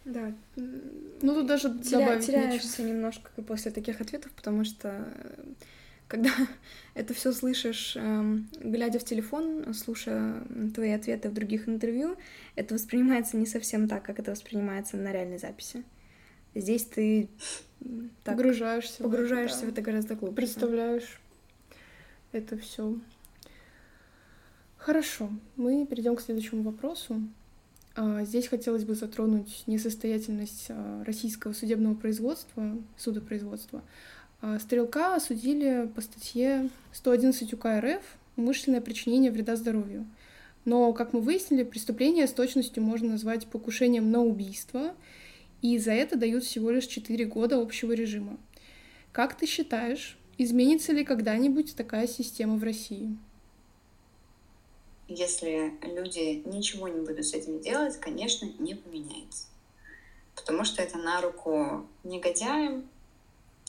Да. 0.04 0.32
Ну, 0.54 1.34
тут 1.34 1.46
даже 1.46 1.68
Теря, 1.80 2.00
добавить 2.00 2.26
теряешься 2.26 2.82
нечего. 2.82 2.94
немножко 2.94 3.30
после 3.42 3.72
таких 3.72 4.00
ответов, 4.00 4.30
потому 4.32 4.64
что 4.64 4.88
э, 4.88 5.44
когда 6.06 6.30
это 6.94 7.12
все 7.12 7.32
слышишь, 7.32 7.96
эм, 7.96 8.48
глядя 8.60 9.00
в 9.00 9.04
телефон, 9.04 9.74
слушая 9.74 10.42
твои 10.74 10.92
ответы 10.92 11.28
в 11.28 11.34
других 11.34 11.68
интервью, 11.68 12.16
это 12.54 12.74
воспринимается 12.74 13.36
не 13.36 13.46
совсем 13.46 13.88
так, 13.88 14.04
как 14.04 14.20
это 14.20 14.30
воспринимается 14.30 14.96
на 14.96 15.12
реальной 15.12 15.38
записи. 15.38 15.82
Здесь 16.60 16.84
ты 16.86 17.28
так, 18.24 18.36
погружаешься, 18.36 19.02
погружаешься 19.02 19.60
в 19.60 19.62
это, 19.64 19.66
в 19.66 19.72
это 19.72 19.82
гораздо 19.82 20.14
глубже. 20.14 20.36
Представляешь 20.36 21.20
это 22.32 22.56
все. 22.56 22.98
Хорошо, 24.78 25.30
мы 25.56 25.86
перейдем 25.86 26.16
к 26.16 26.22
следующему 26.22 26.62
вопросу. 26.62 27.20
А, 27.94 28.24
здесь 28.24 28.48
хотелось 28.48 28.84
бы 28.84 28.94
затронуть 28.94 29.64
несостоятельность 29.66 30.66
а, 30.70 31.04
российского 31.04 31.52
судебного 31.52 31.94
производства, 31.94 32.78
судопроизводства. 32.96 33.82
А, 34.40 34.58
стрелка 34.58 35.14
осудили 35.14 35.90
по 35.94 36.00
статье 36.00 36.70
111 36.92 37.52
УК 37.52 37.66
РФ 37.80 38.02
«Умышленное 38.36 38.80
причинение 38.80 39.30
вреда 39.30 39.56
здоровью». 39.56 40.06
Но, 40.64 40.92
как 40.94 41.12
мы 41.12 41.20
выяснили, 41.20 41.64
преступление 41.64 42.26
с 42.26 42.32
точностью 42.32 42.82
можно 42.82 43.10
назвать 43.10 43.46
покушением 43.46 44.10
на 44.10 44.22
убийство, 44.22 44.94
и 45.62 45.78
за 45.78 45.92
это 45.92 46.16
дают 46.16 46.44
всего 46.44 46.70
лишь 46.70 46.86
4 46.86 47.24
года 47.26 47.60
общего 47.60 47.92
режима. 47.92 48.38
Как 49.12 49.36
ты 49.36 49.46
считаешь, 49.46 50.18
изменится 50.38 50.92
ли 50.92 51.04
когда-нибудь 51.04 51.74
такая 51.76 52.06
система 52.06 52.56
в 52.56 52.64
России? 52.64 53.16
если 55.08 55.72
люди 55.82 56.42
ничего 56.46 56.88
не 56.88 57.00
будут 57.00 57.24
с 57.24 57.34
этим 57.34 57.60
делать, 57.60 57.98
конечно, 58.00 58.46
не 58.58 58.74
поменяется. 58.74 59.46
Потому 60.34 60.64
что 60.64 60.82
это 60.82 60.98
на 60.98 61.20
руку 61.20 61.86
негодяям, 62.04 62.88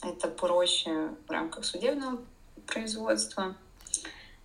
это 0.01 0.27
проще 0.27 1.11
в 1.27 1.31
рамках 1.31 1.65
судебного 1.65 2.21
производства. 2.65 3.55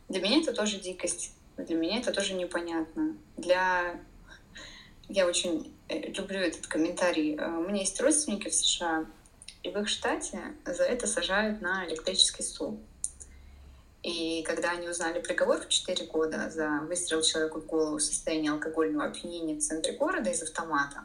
Для 0.09 0.21
меня 0.21 0.41
это 0.41 0.53
тоже 0.53 0.79
дикость, 0.79 1.35
для 1.57 1.77
меня 1.77 1.99
это 1.99 2.13
тоже 2.13 2.35
непонятно. 2.35 3.17
Для... 3.37 4.01
Я 5.15 5.27
очень 5.27 5.71
э, 5.91 6.11
люблю 6.13 6.39
этот 6.39 6.67
комментарий. 6.67 7.37
Э, 7.37 7.47
у 7.49 7.69
меня 7.69 7.81
есть 7.81 8.01
родственники 8.01 8.49
в 8.49 8.55
США, 8.55 9.05
и 9.63 9.69
в 9.69 9.77
их 9.79 9.87
штате 9.87 10.41
за 10.65 10.85
это 10.85 11.07
сажают 11.07 11.61
на 11.61 11.87
электрический 11.87 12.43
стул. 12.43 12.81
И 14.03 14.43
когда 14.45 14.71
они 14.71 14.89
узнали 14.89 15.21
приговор 15.21 15.61
в 15.61 15.69
4 15.69 16.07
года 16.07 16.49
за 16.49 16.81
выстрел 16.89 17.21
человеку 17.21 17.61
в 17.61 17.67
голову 17.67 17.99
в 17.99 18.03
состоянии 18.03 18.51
алкогольного 18.51 19.05
опьянения 19.05 19.57
в 19.57 19.61
центре 19.61 19.93
города 19.93 20.31
из 20.31 20.43
автомата, 20.43 21.05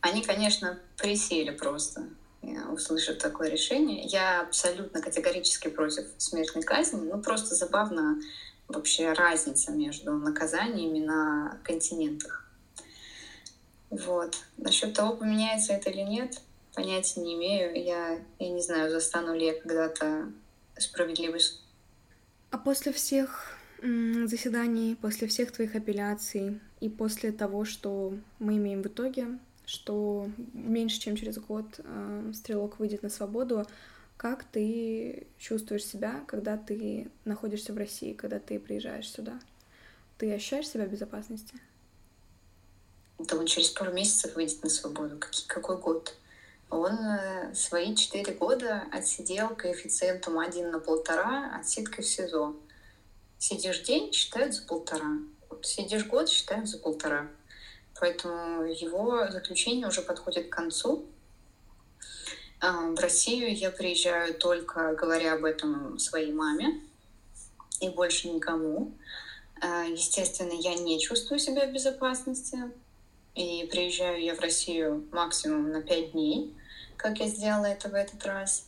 они, 0.00 0.22
конечно, 0.22 0.78
присели 0.96 1.50
просто, 1.50 2.08
э, 2.40 2.46
услышав 2.72 3.18
такое 3.18 3.50
решение. 3.50 4.06
Я 4.06 4.40
абсолютно 4.40 5.02
категорически 5.02 5.68
против 5.68 6.06
смертной 6.16 6.62
казни. 6.62 7.02
Ну, 7.02 7.20
просто 7.20 7.54
забавно 7.54 8.18
вообще 8.66 9.12
разница 9.12 9.72
между 9.72 10.12
наказаниями 10.12 11.04
на 11.04 11.60
континентах. 11.62 12.45
Вот. 14.04 14.36
Насчет 14.56 14.94
того, 14.94 15.16
поменяется 15.16 15.72
это 15.72 15.90
или 15.90 16.02
нет, 16.02 16.40
понятия 16.74 17.20
не 17.20 17.34
имею. 17.34 17.82
Я, 17.82 18.18
я 18.38 18.50
не 18.50 18.60
знаю, 18.60 18.90
застану 18.90 19.34
ли 19.34 19.46
я 19.46 19.54
когда-то 19.54 20.32
справедливость. 20.78 21.62
А 22.50 22.58
после 22.58 22.92
всех 22.92 23.56
заседаний, 23.82 24.96
после 24.96 25.28
всех 25.28 25.52
твоих 25.52 25.74
апелляций 25.74 26.60
и 26.80 26.88
после 26.88 27.32
того, 27.32 27.64
что 27.64 28.14
мы 28.38 28.56
имеем 28.56 28.82
в 28.82 28.86
итоге, 28.86 29.38
что 29.66 30.30
меньше 30.52 31.00
чем 31.00 31.16
через 31.16 31.38
год 31.38 31.66
э, 31.78 32.32
стрелок 32.34 32.78
выйдет 32.78 33.02
на 33.02 33.10
свободу, 33.10 33.66
как 34.16 34.44
ты 34.44 35.26
чувствуешь 35.38 35.84
себя, 35.84 36.24
когда 36.26 36.56
ты 36.56 37.10
находишься 37.24 37.72
в 37.72 37.76
России, 37.76 38.14
когда 38.14 38.38
ты 38.38 38.58
приезжаешь 38.58 39.10
сюда? 39.10 39.38
Ты 40.18 40.32
ощущаешь 40.32 40.68
себя 40.68 40.86
в 40.86 40.90
безопасности? 40.90 41.54
Да 43.18 43.36
он 43.36 43.46
через 43.46 43.70
пару 43.70 43.92
месяцев 43.92 44.34
выйдет 44.34 44.62
на 44.62 44.68
свободу. 44.68 45.18
Какой, 45.18 45.44
какой 45.46 45.78
год? 45.78 46.14
Он 46.68 46.96
э, 46.96 47.54
свои 47.54 47.94
четыре 47.94 48.34
года 48.34 48.84
отсидел 48.92 49.50
коэффициентом 49.50 50.38
один 50.38 50.70
на 50.70 50.80
полтора 50.80 51.56
отсидкой 51.58 52.04
в 52.04 52.08
СИЗО. 52.08 52.54
Сидишь 53.38 53.82
день, 53.82 54.12
считают 54.12 54.54
за 54.54 54.66
полтора. 54.66 55.18
Сидишь 55.62 56.06
год, 56.06 56.28
считают 56.28 56.68
за 56.68 56.78
полтора. 56.78 57.28
Поэтому 57.98 58.64
его 58.64 59.30
заключение 59.30 59.86
уже 59.86 60.02
подходит 60.02 60.48
к 60.48 60.52
концу. 60.52 61.06
А, 62.60 62.90
в 62.90 62.98
Россию 62.98 63.56
я 63.56 63.70
приезжаю 63.70 64.34
только 64.34 64.94
говоря 64.94 65.34
об 65.34 65.44
этом 65.44 65.98
своей 65.98 66.32
маме 66.32 66.80
и 67.80 67.88
больше 67.88 68.28
никому. 68.28 68.92
А, 69.60 69.84
естественно, 69.84 70.52
я 70.52 70.74
не 70.74 71.00
чувствую 71.00 71.38
себя 71.38 71.66
в 71.66 71.72
безопасности, 71.72 72.58
и 73.36 73.66
приезжаю 73.70 74.20
я 74.22 74.34
в 74.34 74.40
Россию 74.40 75.06
максимум 75.12 75.70
на 75.70 75.82
пять 75.82 76.12
дней, 76.12 76.54
как 76.96 77.18
я 77.18 77.28
сделала 77.28 77.66
это 77.66 77.88
в 77.88 77.94
этот 77.94 78.24
раз. 78.24 78.66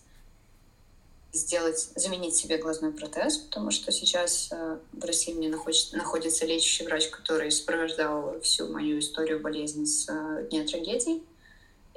Сделать, 1.31 1.91
заменить 1.95 2.37
себе 2.37 2.57
глазной 2.57 2.91
протез, 2.91 3.37
потому 3.37 3.71
что 3.71 3.93
сейчас 3.93 4.49
э, 4.51 4.79
в 4.93 5.05
России 5.05 5.35
мне 5.35 5.51
находится, 5.51 5.95
находится 5.97 6.47
лечащий 6.47 6.87
врач, 6.87 7.09
который 7.09 7.51
сопровождал 7.51 8.41
всю 8.41 8.67
мою 8.73 8.99
историю 8.99 9.39
болезни 9.39 9.85
с 9.85 10.09
э, 10.09 10.49
дня 10.49 10.67
трагедии. 10.67 11.23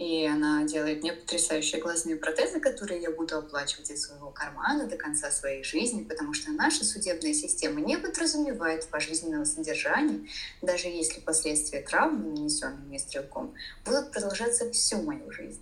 И 0.01 0.25
она 0.25 0.63
делает 0.63 1.03
мне 1.03 1.13
потрясающие 1.13 1.79
глазные 1.79 2.15
протезы, 2.15 2.59
которые 2.59 3.03
я 3.03 3.11
буду 3.11 3.37
оплачивать 3.37 3.91
из 3.91 4.01
своего 4.01 4.31
кармана 4.31 4.87
до 4.87 4.97
конца 4.97 5.29
своей 5.29 5.63
жизни, 5.63 6.03
потому 6.03 6.33
что 6.33 6.51
наша 6.51 6.83
судебная 6.83 7.35
система 7.35 7.81
не 7.81 7.99
подразумевает 7.99 8.87
пожизненного 8.87 9.43
содержания, 9.43 10.27
даже 10.63 10.87
если 10.87 11.19
последствия 11.19 11.81
травмы, 11.81 12.31
нанесенные 12.31 12.83
мне 12.87 12.97
стрелком, 12.97 13.53
будут 13.85 14.11
продолжаться 14.11 14.71
всю 14.71 15.03
мою 15.03 15.31
жизнь. 15.31 15.61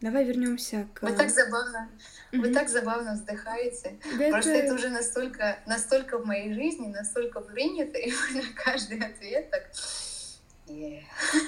Давай 0.00 0.24
вернемся 0.24 0.86
к... 0.94 1.02
Вы 1.02 1.16
так 1.16 1.28
забавно, 1.28 1.90
вы 2.32 2.52
так 2.52 2.68
забавно 2.68 3.14
вздыхаете. 3.14 3.98
Да 4.18 4.30
Просто 4.30 4.50
это... 4.50 4.66
это 4.66 4.74
уже 4.74 4.88
настолько, 4.88 5.58
настолько 5.66 6.18
в 6.18 6.26
моей 6.26 6.52
жизни, 6.54 6.88
настолько 6.88 7.40
принято, 7.40 7.98
и 7.98 8.10
на 8.34 8.42
каждый 8.54 8.98
ответ 8.98 9.50
так... 9.50 9.70
Yeah. 10.66 11.02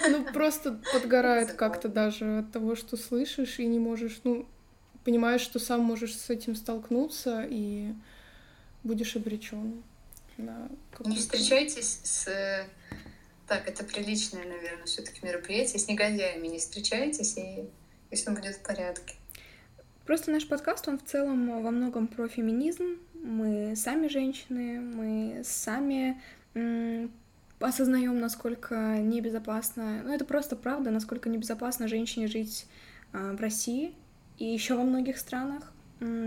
Ну, 0.08 0.24
просто 0.32 0.80
подгорает 0.92 1.52
как-то 1.52 1.88
даже 1.88 2.38
от 2.38 2.50
того, 2.50 2.74
что 2.74 2.96
слышишь, 2.96 3.60
и 3.60 3.66
не 3.66 3.78
можешь, 3.78 4.20
ну, 4.24 4.46
понимаешь, 5.04 5.42
что 5.42 5.60
сам 5.60 5.80
можешь 5.82 6.16
с 6.16 6.28
этим 6.28 6.56
столкнуться, 6.56 7.46
и 7.48 7.92
будешь 8.82 9.14
обречен 9.14 9.84
на 10.38 10.68
Не 11.04 11.16
встречайтесь 11.16 12.00
с 12.02 12.66
так, 13.46 13.68
это 13.68 13.84
приличное, 13.84 14.44
наверное, 14.44 14.86
все-таки 14.86 15.24
мероприятие. 15.26 15.78
С 15.78 15.86
негодяями 15.86 16.46
не 16.46 16.58
встречайтесь, 16.58 17.36
и, 17.36 17.68
и 18.10 18.16
все 18.16 18.30
будет 18.30 18.56
в 18.56 18.60
порядке. 18.60 19.14
Просто 20.12 20.30
наш 20.30 20.46
подкаст, 20.46 20.88
он 20.88 20.98
в 20.98 21.04
целом 21.04 21.62
во 21.62 21.70
многом 21.70 22.06
про 22.06 22.28
феминизм. 22.28 22.98
Мы 23.14 23.72
сами 23.76 24.08
женщины, 24.08 24.78
мы 24.78 25.40
сами 25.42 26.20
осознаем, 27.58 28.20
насколько 28.20 28.98
небезопасно, 28.98 30.02
ну 30.04 30.12
это 30.12 30.26
просто 30.26 30.54
правда, 30.54 30.90
насколько 30.90 31.30
небезопасно 31.30 31.88
женщине 31.88 32.26
жить 32.26 32.66
э, 33.14 33.32
в 33.32 33.40
России 33.40 33.94
и 34.36 34.44
еще 34.44 34.74
во 34.74 34.82
многих 34.82 35.16
странах. 35.16 35.71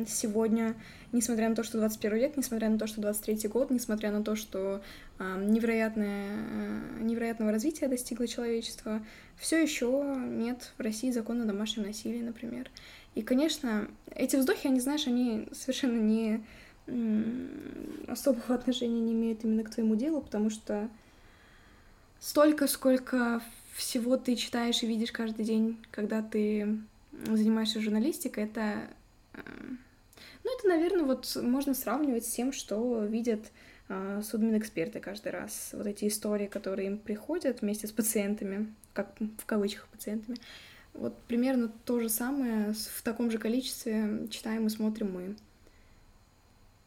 Сегодня, 0.07 0.75
несмотря 1.11 1.49
на 1.49 1.55
то, 1.55 1.63
что 1.63 1.77
21 1.79 2.17
век, 2.17 2.37
несмотря 2.37 2.69
на 2.69 2.77
то, 2.77 2.87
что 2.87 3.01
23 3.01 3.49
год, 3.49 3.71
несмотря 3.71 4.11
на 4.11 4.23
то, 4.23 4.35
что 4.35 4.81
невероятное, 5.19 6.27
э, 6.29 7.01
невероятного 7.01 7.51
развития 7.51 7.87
достигло 7.87 8.27
человечество, 8.27 9.01
все 9.37 9.61
еще 9.61 10.15
нет 10.17 10.71
в 10.77 10.81
России 10.81 11.11
закона 11.11 11.43
о 11.43 11.47
домашнем 11.47 11.85
насилии, 11.85 12.21
например. 12.21 12.69
И, 13.15 13.21
конечно, 13.21 13.87
эти 14.11 14.35
вздохи, 14.35 14.67
они, 14.67 14.79
знаешь, 14.79 15.07
они 15.07 15.47
совершенно 15.51 15.99
не 15.99 16.43
особого 18.07 18.55
отношения 18.55 18.99
не 18.99 19.13
имеют 19.13 19.43
именно 19.43 19.63
к 19.63 19.71
твоему 19.71 19.95
делу, 19.95 20.21
потому 20.21 20.49
что 20.49 20.89
столько, 22.19 22.67
сколько 22.67 23.41
всего 23.73 24.17
ты 24.17 24.35
читаешь 24.35 24.83
и 24.83 24.87
видишь 24.87 25.11
каждый 25.11 25.45
день, 25.45 25.83
когда 25.91 26.21
ты 26.21 26.77
занимаешься 27.27 27.81
журналистикой, 27.81 28.45
это, 28.45 28.89
ну, 30.43 30.57
это, 30.57 30.67
наверное, 30.67 31.05
вот 31.05 31.35
можно 31.41 31.73
сравнивать 31.73 32.25
с 32.25 32.31
тем, 32.31 32.53
что 32.53 33.03
видят 33.03 33.51
а, 33.87 34.21
судмедэксперты 34.21 34.99
каждый 34.99 35.31
раз. 35.31 35.71
Вот 35.73 35.87
эти 35.87 36.07
истории, 36.07 36.47
которые 36.47 36.87
им 36.87 36.97
приходят 36.97 37.61
вместе 37.61 37.87
с 37.87 37.91
пациентами, 37.91 38.73
как 38.93 39.13
в 39.19 39.45
кавычках 39.45 39.87
пациентами, 39.87 40.37
Вот 40.93 41.17
примерно 41.23 41.69
то 41.85 41.99
же 41.99 42.09
самое 42.09 42.73
в 42.73 43.01
таком 43.03 43.29
же 43.29 43.37
количестве 43.37 44.27
читаем 44.29 44.67
и 44.67 44.69
смотрим 44.69 45.11
мы. 45.11 45.35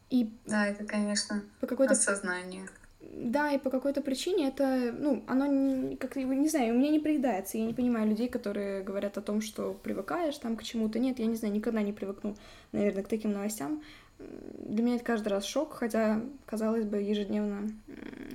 И 0.09 0.31
да, 0.45 0.67
это, 0.67 0.85
конечно, 0.85 1.43
по 1.59 1.67
какой-то 1.67 1.93
осознание. 1.93 2.67
Да, 3.01 3.51
и 3.51 3.57
по 3.57 3.69
какой-то 3.69 4.01
причине 4.01 4.49
это, 4.49 4.93
ну, 4.97 5.23
оно, 5.25 5.95
как 5.97 6.15
не 6.17 6.49
знаю, 6.49 6.75
у 6.75 6.77
меня 6.77 6.89
не 6.89 6.99
приедается. 6.99 7.57
Я 7.57 7.65
не 7.65 7.73
понимаю 7.73 8.09
людей, 8.09 8.27
которые 8.27 8.83
говорят 8.83 9.17
о 9.17 9.21
том, 9.21 9.41
что 9.41 9.73
привыкаешь 9.73 10.37
там 10.37 10.57
к 10.57 10.63
чему-то. 10.63 10.99
Нет, 10.99 11.19
я 11.19 11.25
не 11.25 11.35
знаю, 11.35 11.53
никогда 11.53 11.81
не 11.81 11.93
привыкну, 11.93 12.35
наверное, 12.71 13.03
к 13.03 13.07
таким 13.07 13.31
новостям. 13.31 13.81
Для 14.19 14.83
меня 14.83 14.95
это 14.97 15.05
каждый 15.05 15.29
раз 15.29 15.45
шок, 15.45 15.73
хотя, 15.73 16.21
казалось 16.45 16.83
бы, 16.83 16.97
ежедневно 16.97 17.71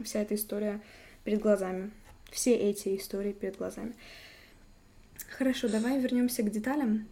вся 0.03 0.21
эта 0.21 0.35
история 0.35 0.81
перед 1.25 1.41
глазами. 1.41 1.91
Все 2.31 2.55
эти 2.55 2.97
истории 2.97 3.33
перед 3.33 3.59
глазами. 3.59 3.95
Хорошо, 5.37 5.69
давай 5.69 6.01
вернемся 6.01 6.43
к 6.43 6.51
деталям. 6.51 7.07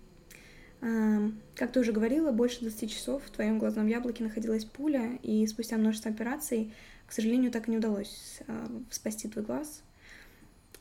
Как 1.55 1.71
ты 1.71 1.81
уже 1.81 1.93
говорила, 1.93 2.33
больше 2.33 2.61
20 2.63 2.91
часов 2.91 3.23
в 3.25 3.31
твоем 3.31 3.59
глазном 3.59 3.87
яблоке 3.87 4.25
находилась 4.25 4.65
пуля, 4.65 5.19
и 5.23 5.47
спустя 5.47 5.77
множество 5.77 6.11
операций, 6.11 6.73
к 7.13 7.15
сожалению, 7.15 7.51
так 7.53 7.69
и 7.69 7.71
не 7.71 7.77
удалось 7.77 8.39
а, 8.49 8.67
спасти 8.91 9.29
твой 9.29 9.45
глаз. 9.45 9.83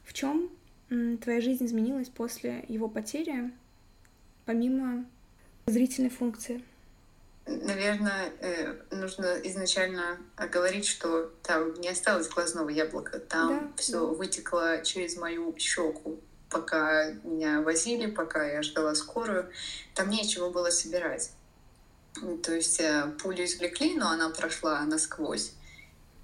В 0.06 0.14
чем 0.14 0.50
твоя 1.20 1.42
жизнь 1.42 1.66
изменилась 1.66 2.08
после 2.08 2.64
его 2.70 2.88
потери, 2.88 3.52
помимо 4.46 5.06
зрительной 5.66 6.10
функции? 6.10 6.64
Наверное, 7.46 8.32
э, 8.40 8.78
нужно 8.92 9.42
изначально 9.44 10.20
говорить, 10.50 10.86
что 10.86 11.34
там 11.44 11.74
не 11.82 11.90
осталось 11.90 12.30
глазного 12.30 12.70
яблока, 12.70 13.20
там 13.20 13.50
да, 13.50 13.72
все 13.76 14.00
да. 14.00 14.06
вытекло 14.06 14.82
через 14.86 15.18
мою 15.18 15.54
щеку 15.58 16.18
пока 16.50 17.12
меня 17.26 17.60
возили, 17.60 18.10
пока 18.10 18.50
я 18.50 18.64
ждала 18.64 18.96
скорую, 18.96 19.52
там 19.96 20.10
нечего 20.10 20.50
было 20.50 20.70
собирать. 20.70 21.32
То 22.42 22.56
есть 22.56 22.80
э, 22.80 23.12
пулю 23.22 23.44
извлекли, 23.44 23.98
но 23.98 24.12
она 24.12 24.30
прошла 24.30 24.82
насквозь. 24.86 25.56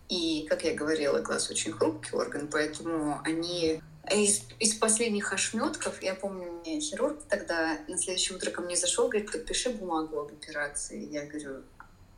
И, 0.09 0.45
как 0.49 0.63
я 0.63 0.73
говорила, 0.73 1.19
глаз 1.19 1.49
очень 1.49 1.73
хрупкий 1.73 2.15
орган, 2.15 2.47
поэтому 2.47 3.19
они 3.25 3.81
из, 4.09 4.43
из 4.59 4.75
последних 4.75 5.33
ошметков, 5.33 6.01
я 6.01 6.15
помню, 6.15 6.51
мне 6.51 6.79
хирург 6.79 7.19
тогда 7.27 7.77
на 7.87 7.97
следующее 7.97 8.37
утро 8.37 8.51
ко 8.51 8.61
мне 8.61 8.75
зашел, 8.77 9.09
говорит, 9.09 9.31
подпиши 9.31 9.69
бумагу 9.69 10.19
об 10.19 10.27
операции. 10.27 11.05
Я 11.11 11.25
говорю, 11.25 11.63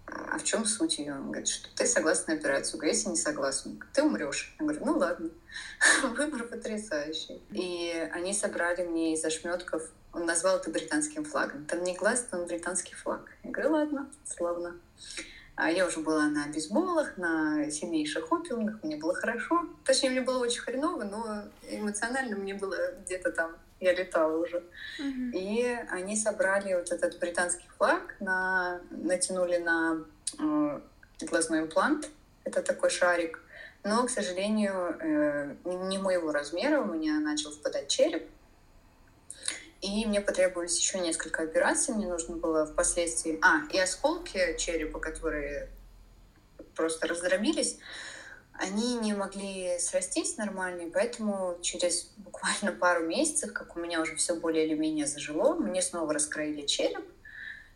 а 0.06 0.38
в 0.38 0.44
чем 0.44 0.66
суть 0.66 1.00
ее? 1.00 1.14
Он 1.14 1.28
говорит, 1.28 1.48
что 1.48 1.68
ты 1.76 1.86
согласна 1.86 2.34
на 2.34 2.40
операцию. 2.40 2.78
Говорю, 2.78 2.94
если 2.94 3.10
не 3.10 3.16
согласна, 3.16 3.74
ты 3.94 4.04
умрешь. 4.04 4.56
Я 4.60 4.66
говорю, 4.66 4.86
ну 4.86 4.98
ладно. 4.98 5.30
Выбор 6.16 6.44
потрясающий. 6.44 7.42
И 7.52 7.92
они 8.14 8.34
собрали 8.34 8.84
мне 8.84 9.14
из 9.14 9.24
ошметков, 9.26 9.84
он 10.12 10.26
назвал 10.26 10.58
это 10.58 10.72
британским 10.72 11.24
флагом. 11.24 11.66
Там 11.66 11.84
не 11.84 11.96
глаз, 11.96 12.26
там 12.30 12.46
британский 12.46 12.96
флаг. 12.96 13.32
Я 13.44 13.52
говорю, 13.52 13.72
ладно, 13.72 14.12
славно. 14.26 14.76
А 15.60 15.70
я 15.70 15.86
уже 15.86 16.00
была 16.00 16.28
на 16.28 16.48
бейсболах, 16.48 17.18
на 17.18 17.70
сильнейших 17.70 18.32
опиумных, 18.32 18.82
мне 18.82 18.96
было 18.96 19.14
хорошо. 19.14 19.66
Точнее, 19.84 20.12
мне 20.12 20.22
было 20.22 20.40
очень 20.40 20.62
хреново, 20.62 21.04
но 21.04 21.44
эмоционально 21.70 22.38
мне 22.38 22.54
было 22.54 22.78
где-то 23.04 23.32
там 23.32 23.52
я 23.82 23.94
летала 23.94 24.38
уже. 24.38 24.64
Mm-hmm. 25.00 25.32
И 25.34 25.78
они 25.90 26.16
собрали 26.16 26.74
вот 26.74 26.92
этот 26.92 27.20
британский 27.20 27.68
флаг, 27.78 28.16
на, 28.20 28.82
натянули 28.92 29.58
на 29.58 30.06
э, 30.38 30.80
глазной 31.22 31.62
имплант. 31.62 32.10
Это 32.44 32.62
такой 32.62 32.90
шарик. 32.90 33.42
Но, 33.84 34.06
к 34.06 34.10
сожалению, 34.10 34.98
э, 35.00 35.56
не 35.66 35.98
моего 35.98 36.32
размера, 36.32 36.82
у 36.82 36.94
меня 36.94 37.20
начал 37.20 37.52
впадать 37.52 37.88
череп. 37.88 38.30
И 39.82 40.06
мне 40.06 40.20
потребовались 40.20 40.78
еще 40.78 41.00
несколько 41.00 41.44
операций. 41.44 41.94
Мне 41.94 42.08
нужно 42.08 42.36
было 42.36 42.66
впоследствии... 42.66 43.40
А, 43.42 43.62
и 43.72 43.80
осколки 43.80 44.58
черепа, 44.58 45.00
которые 45.00 45.70
просто 46.76 47.08
раздробились, 47.08 47.78
они 48.54 48.96
не 48.98 49.14
могли 49.14 49.80
срастись 49.80 50.36
нормально, 50.36 50.90
поэтому 50.94 51.58
через 51.62 52.12
буквально 52.18 52.74
пару 52.74 53.06
месяцев, 53.06 53.54
как 53.54 53.78
у 53.78 53.80
меня 53.80 54.02
уже 54.02 54.16
все 54.18 54.36
более 54.36 54.68
или 54.68 54.76
менее 54.76 55.08
зажило, 55.08 55.56
мне 55.56 55.82
снова 55.82 56.14
раскроили 56.14 56.66
череп. 56.66 57.06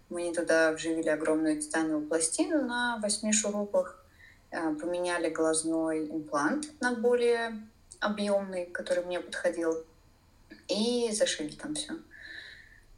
Мне 0.10 0.34
туда 0.34 0.74
вживили 0.74 1.08
огромную 1.08 1.62
титановую 1.62 2.06
пластину 2.06 2.62
на 2.64 3.00
восьми 3.02 3.32
шурупах, 3.32 4.04
э, 4.52 4.58
поменяли 4.76 5.30
глазной 5.30 6.06
имплант 6.06 6.66
на 6.82 6.94
более 6.94 7.66
объемный, 8.02 8.66
который 8.66 9.06
мне 9.06 9.22
подходил, 9.22 9.86
и 10.68 11.12
зашили 11.12 11.56
там 11.56 11.76
все. 11.76 11.94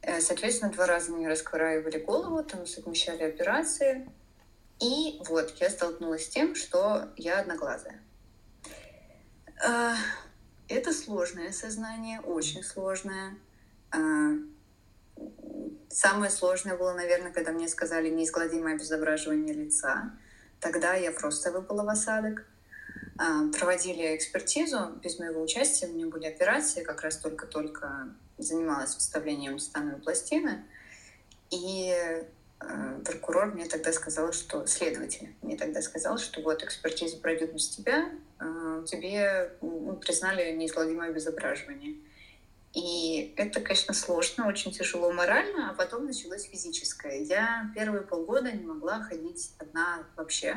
Э, 0.02 0.20
соответственно, 0.20 0.72
два 0.72 0.86
раза 0.86 1.12
мне 1.12 1.28
раскраивали 1.28 1.98
голову, 1.98 2.42
там 2.44 2.66
совмещали 2.66 3.24
операции. 3.24 4.08
И 4.80 5.20
вот 5.28 5.54
я 5.58 5.70
столкнулась 5.70 6.26
с 6.26 6.28
тем, 6.28 6.54
что 6.54 7.08
я 7.16 7.40
одноглазая. 7.40 8.00
А, 9.64 9.94
это 10.68 10.92
сложное 10.92 11.50
сознание, 11.52 12.20
очень 12.20 12.62
сложное. 12.62 13.36
А, 13.90 14.32
самое 15.88 16.30
сложное 16.30 16.76
было, 16.76 16.92
наверное, 16.92 17.32
когда 17.32 17.52
мне 17.52 17.68
сказали 17.68 18.10
неизгладимое 18.10 18.74
обезображивание 18.74 19.54
лица. 19.54 20.12
Тогда 20.60 20.94
я 20.94 21.10
просто 21.10 21.50
выпала 21.52 21.82
в 21.82 21.88
осадок. 21.88 22.46
А, 23.18 23.48
проводили 23.58 24.16
экспертизу 24.16 24.92
без 25.02 25.18
моего 25.18 25.42
участия. 25.42 25.86
У 25.86 25.92
меня 25.92 26.06
были 26.06 26.26
операции, 26.26 26.82
как 26.82 27.02
раз 27.02 27.16
только-только 27.18 28.14
занималась 28.38 28.94
вставлением 28.94 29.58
титановой 29.58 30.00
пластины. 30.00 30.64
И 31.50 31.94
Э, 32.60 32.98
прокурор 33.04 33.46
мне 33.46 33.66
тогда 33.66 33.92
сказал, 33.92 34.32
что 34.32 34.66
следователь 34.66 35.34
мне 35.42 35.56
тогда 35.56 35.82
сказал, 35.82 36.16
что 36.18 36.40
вот 36.40 36.62
экспертиза 36.62 37.18
пройдет 37.18 37.52
без 37.52 37.68
тебя, 37.68 38.10
э, 38.40 38.84
тебе 38.86 39.52
ну, 39.60 39.96
признали 39.96 40.52
неизгладимое 40.52 41.10
обезображивание. 41.10 41.96
И 42.72 43.34
это, 43.36 43.60
конечно, 43.60 43.94
сложно, 43.94 44.48
очень 44.48 44.72
тяжело 44.72 45.12
морально, 45.12 45.70
а 45.70 45.74
потом 45.74 46.06
началось 46.06 46.44
физическое. 46.44 47.22
Я 47.22 47.70
первые 47.74 48.02
полгода 48.02 48.52
не 48.52 48.64
могла 48.64 49.02
ходить 49.02 49.52
одна 49.58 50.04
вообще. 50.16 50.56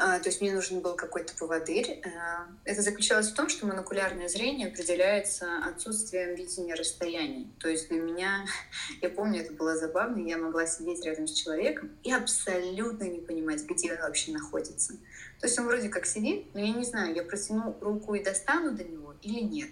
А, 0.00 0.20
то 0.20 0.28
есть 0.28 0.40
мне 0.40 0.54
нужен 0.54 0.80
был 0.80 0.94
какой-то 0.94 1.34
поводырь. 1.34 2.00
А, 2.06 2.46
это 2.64 2.82
заключалось 2.82 3.32
в 3.32 3.34
том, 3.34 3.48
что 3.48 3.66
монокулярное 3.66 4.28
зрение 4.28 4.68
определяется 4.68 5.48
отсутствием 5.64 6.36
видения 6.36 6.76
расстояний. 6.76 7.52
То 7.58 7.68
есть 7.68 7.88
для 7.88 8.00
меня, 8.00 8.46
я 9.02 9.10
помню, 9.10 9.40
это 9.40 9.52
было 9.52 9.76
забавно, 9.76 10.24
я 10.24 10.38
могла 10.38 10.66
сидеть 10.68 11.04
рядом 11.04 11.26
с 11.26 11.32
человеком 11.32 11.90
и 12.04 12.12
абсолютно 12.12 13.04
не 13.04 13.18
понимать, 13.18 13.64
где 13.64 13.94
он 13.94 13.98
вообще 13.98 14.30
находится. 14.30 14.92
То 15.40 15.48
есть 15.48 15.58
он 15.58 15.66
вроде 15.66 15.88
как 15.88 16.06
сидит, 16.06 16.46
но 16.54 16.60
я 16.60 16.72
не 16.72 16.84
знаю, 16.84 17.12
я 17.16 17.24
протяну 17.24 17.76
руку 17.80 18.14
и 18.14 18.22
достану 18.22 18.70
до 18.70 18.84
него 18.84 19.16
или 19.22 19.40
нет. 19.40 19.70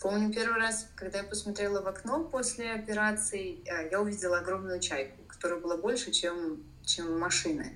Помню 0.00 0.32
первый 0.32 0.60
раз, 0.60 0.86
когда 0.94 1.18
я 1.18 1.24
посмотрела 1.24 1.82
в 1.82 1.88
окно 1.88 2.22
после 2.22 2.70
операции, 2.70 3.58
а, 3.68 3.82
я 3.82 4.00
увидела 4.00 4.38
огромную 4.38 4.78
чайку, 4.78 5.16
которая 5.26 5.58
была 5.58 5.76
больше, 5.76 6.12
чем, 6.12 6.62
чем 6.84 7.18
машины. 7.18 7.74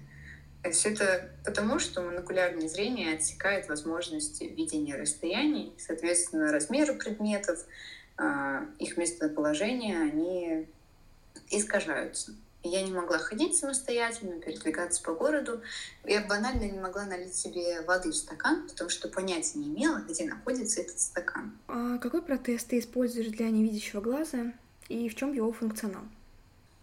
Все 0.70 0.90
это 0.90 1.30
потому, 1.44 1.78
что 1.78 2.02
монокулярное 2.02 2.68
зрение 2.68 3.14
отсекает 3.14 3.68
возможности 3.68 4.44
видения 4.44 4.96
расстояний, 4.96 5.72
соответственно, 5.76 6.52
размеры 6.52 6.94
предметов, 6.94 7.58
а, 8.16 8.66
их 8.78 8.96
местоположение, 8.96 9.98
они 9.98 10.68
искажаются. 11.50 12.32
Я 12.64 12.82
не 12.82 12.92
могла 12.92 13.18
ходить 13.18 13.56
самостоятельно, 13.56 14.40
передвигаться 14.40 15.02
по 15.02 15.14
городу. 15.14 15.62
Я 16.04 16.24
банально 16.24 16.70
не 16.70 16.78
могла 16.78 17.06
налить 17.06 17.34
себе 17.34 17.80
воды 17.82 18.10
в 18.10 18.16
стакан, 18.16 18.68
потому 18.68 18.88
что 18.88 19.08
понятия 19.08 19.58
не 19.58 19.66
имела, 19.66 19.98
где 19.98 20.24
находится 20.26 20.80
этот 20.80 21.00
стакан. 21.00 21.58
А 21.66 21.98
какой 21.98 22.22
протез 22.22 22.62
ты 22.62 22.78
используешь 22.78 23.28
для 23.28 23.50
невидящего 23.50 24.00
глаза 24.00 24.52
и 24.88 25.08
в 25.08 25.16
чем 25.16 25.32
его 25.32 25.52
функционал? 25.52 26.04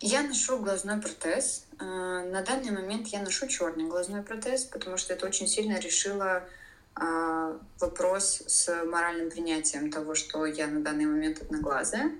Я 0.01 0.23
ношу 0.23 0.59
глазной 0.59 1.01
протез. 1.01 1.65
А, 1.77 2.23
на 2.23 2.41
данный 2.41 2.71
момент 2.71 3.07
я 3.07 3.21
ношу 3.21 3.47
черный 3.47 3.85
глазной 3.85 4.21
протез, 4.21 4.63
потому 4.63 4.95
что 4.95 5.13
это 5.13 5.25
очень 5.25 5.47
сильно 5.47 5.77
решило 5.77 6.47
а, 6.95 7.59
вопрос 7.79 8.43
с 8.47 8.85
моральным 8.85 9.29
принятием 9.29 9.91
того, 9.91 10.15
что 10.15 10.45
я 10.45 10.67
на 10.67 10.81
данный 10.81 11.05
момент 11.05 11.41
одноглазая. 11.41 12.11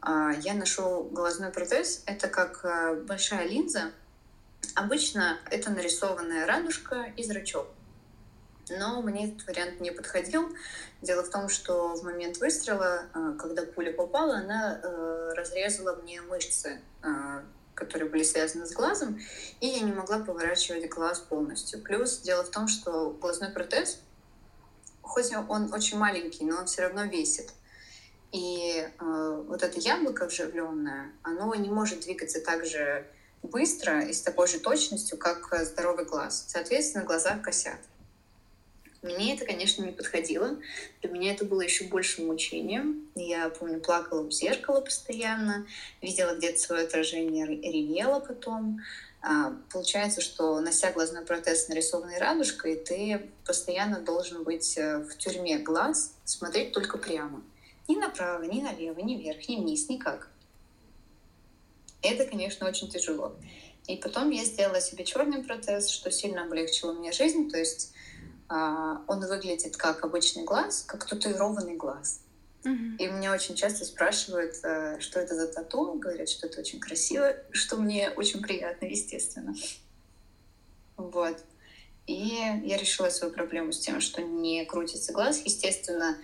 А, 0.00 0.30
я 0.30 0.54
ношу 0.54 1.02
глазной 1.10 1.50
протез. 1.50 2.04
Это 2.06 2.28
как 2.28 2.64
большая 3.06 3.48
линза. 3.48 3.90
Обычно 4.76 5.38
это 5.50 5.70
нарисованная 5.70 6.46
радужка 6.46 7.12
и 7.16 7.24
зрачок 7.24 7.66
но 8.70 9.02
мне 9.02 9.28
этот 9.28 9.46
вариант 9.46 9.80
не 9.80 9.90
подходил. 9.90 10.48
Дело 11.02 11.22
в 11.22 11.30
том, 11.30 11.48
что 11.48 11.94
в 11.94 12.02
момент 12.02 12.38
выстрела, 12.38 13.04
э, 13.14 13.34
когда 13.38 13.62
пуля 13.62 13.92
попала, 13.92 14.36
она 14.36 14.80
э, 14.82 15.32
разрезала 15.34 15.96
мне 15.96 16.20
мышцы, 16.22 16.80
э, 17.02 17.42
которые 17.74 18.10
были 18.10 18.22
связаны 18.22 18.66
с 18.66 18.72
глазом, 18.72 19.18
и 19.60 19.66
я 19.66 19.80
не 19.80 19.92
могла 19.92 20.18
поворачивать 20.18 20.88
глаз 20.90 21.20
полностью. 21.20 21.82
Плюс 21.82 22.18
дело 22.18 22.44
в 22.44 22.50
том, 22.50 22.68
что 22.68 23.10
глазной 23.10 23.50
протез, 23.50 24.00
хоть 25.00 25.32
он 25.32 25.72
очень 25.72 25.98
маленький, 25.98 26.44
но 26.44 26.58
он 26.58 26.66
все 26.66 26.82
равно 26.82 27.04
весит. 27.04 27.50
И 28.32 28.86
вот 29.00 29.64
это 29.64 29.80
яблоко 29.80 30.26
вживленное, 30.26 31.10
оно 31.22 31.52
не 31.56 31.68
может 31.68 32.02
двигаться 32.02 32.40
так 32.40 32.64
же 32.64 33.04
быстро 33.42 34.02
и 34.02 34.12
с 34.12 34.22
такой 34.22 34.46
же 34.46 34.60
точностью, 34.60 35.18
как 35.18 35.52
здоровый 35.64 36.04
глаз. 36.04 36.44
Соответственно, 36.46 37.04
глаза 37.04 37.38
косят. 37.38 37.80
Мне 39.02 39.34
это, 39.34 39.46
конечно, 39.46 39.82
не 39.82 39.92
подходило. 39.92 40.58
Для 41.00 41.10
меня 41.10 41.32
это 41.32 41.46
было 41.46 41.62
еще 41.62 41.84
большим 41.84 42.26
мучением. 42.26 43.08
Я 43.14 43.48
помню, 43.48 43.80
плакала 43.80 44.22
в 44.22 44.30
зеркало 44.30 44.82
постоянно, 44.82 45.66
видела 46.02 46.36
где-то 46.36 46.58
свое 46.58 46.84
отражение, 46.84 47.46
ревела 47.46 48.20
потом. 48.20 48.80
А, 49.22 49.54
получается, 49.70 50.20
что 50.20 50.60
нося 50.60 50.92
глазной 50.92 51.24
протез 51.24 51.68
нарисованной 51.68 52.18
радужкой, 52.18 52.76
ты 52.76 53.30
постоянно 53.46 54.00
должен 54.00 54.44
быть 54.44 54.76
э, 54.78 54.98
в 54.98 55.16
тюрьме 55.16 55.58
глаз, 55.58 56.14
смотреть 56.24 56.72
только 56.72 56.96
прямо. 56.96 57.42
Ни 57.88 57.96
направо, 57.96 58.42
ни 58.44 58.60
налево, 58.60 59.00
ни 59.00 59.16
вверх, 59.16 59.46
ни 59.48 59.56
вниз, 59.56 59.88
никак. 59.88 60.28
Это, 62.02 62.24
конечно, 62.24 62.66
очень 62.66 62.88
тяжело. 62.88 63.34
И 63.86 63.96
потом 63.96 64.30
я 64.30 64.44
сделала 64.44 64.80
себе 64.80 65.04
черный 65.04 65.42
протез, 65.42 65.88
что 65.88 66.10
сильно 66.10 66.44
облегчило 66.44 66.92
мне 66.92 67.12
жизнь. 67.12 67.50
То 67.50 67.58
есть 67.58 67.92
он 68.50 69.20
выглядит 69.20 69.76
как 69.76 70.04
обычный 70.04 70.44
глаз, 70.44 70.82
как 70.86 71.06
татуированный 71.06 71.76
глаз. 71.76 72.20
Uh-huh. 72.64 72.96
И 72.98 73.06
меня 73.06 73.32
очень 73.32 73.54
часто 73.54 73.84
спрашивают, 73.84 74.54
э, 74.62 75.00
что 75.00 75.18
это 75.18 75.34
за 75.34 75.46
тату, 75.46 75.94
говорят, 75.94 76.28
что 76.28 76.46
это 76.46 76.60
очень 76.60 76.78
красиво, 76.78 77.34
что 77.52 77.76
мне 77.76 78.10
очень 78.10 78.42
приятно, 78.42 78.86
естественно. 78.86 79.54
Вот. 80.96 81.42
И 82.06 82.36
я 82.64 82.76
решила 82.76 83.08
свою 83.08 83.32
проблему 83.32 83.72
с 83.72 83.78
тем, 83.78 84.00
что 84.00 84.20
не 84.20 84.64
крутится 84.66 85.12
глаз. 85.12 85.40
Естественно, 85.44 86.18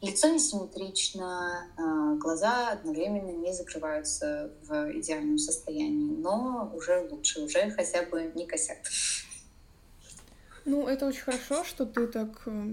лицо 0.00 0.28
несимметрично, 0.28 1.68
а, 1.76 2.14
глаза 2.14 2.70
одновременно 2.70 3.30
не 3.30 3.52
закрываются 3.52 4.52
в 4.62 4.92
идеальном 4.98 5.38
состоянии, 5.38 6.16
но 6.16 6.72
уже 6.74 7.06
лучше, 7.10 7.40
уже 7.40 7.70
хотя 7.70 8.02
бы 8.02 8.30
не 8.34 8.46
косят. 8.46 8.78
Ну, 10.66 10.88
это 10.88 11.06
очень 11.06 11.22
хорошо, 11.22 11.62
что 11.62 11.86
ты 11.86 12.08
так 12.08 12.42
э, 12.46 12.70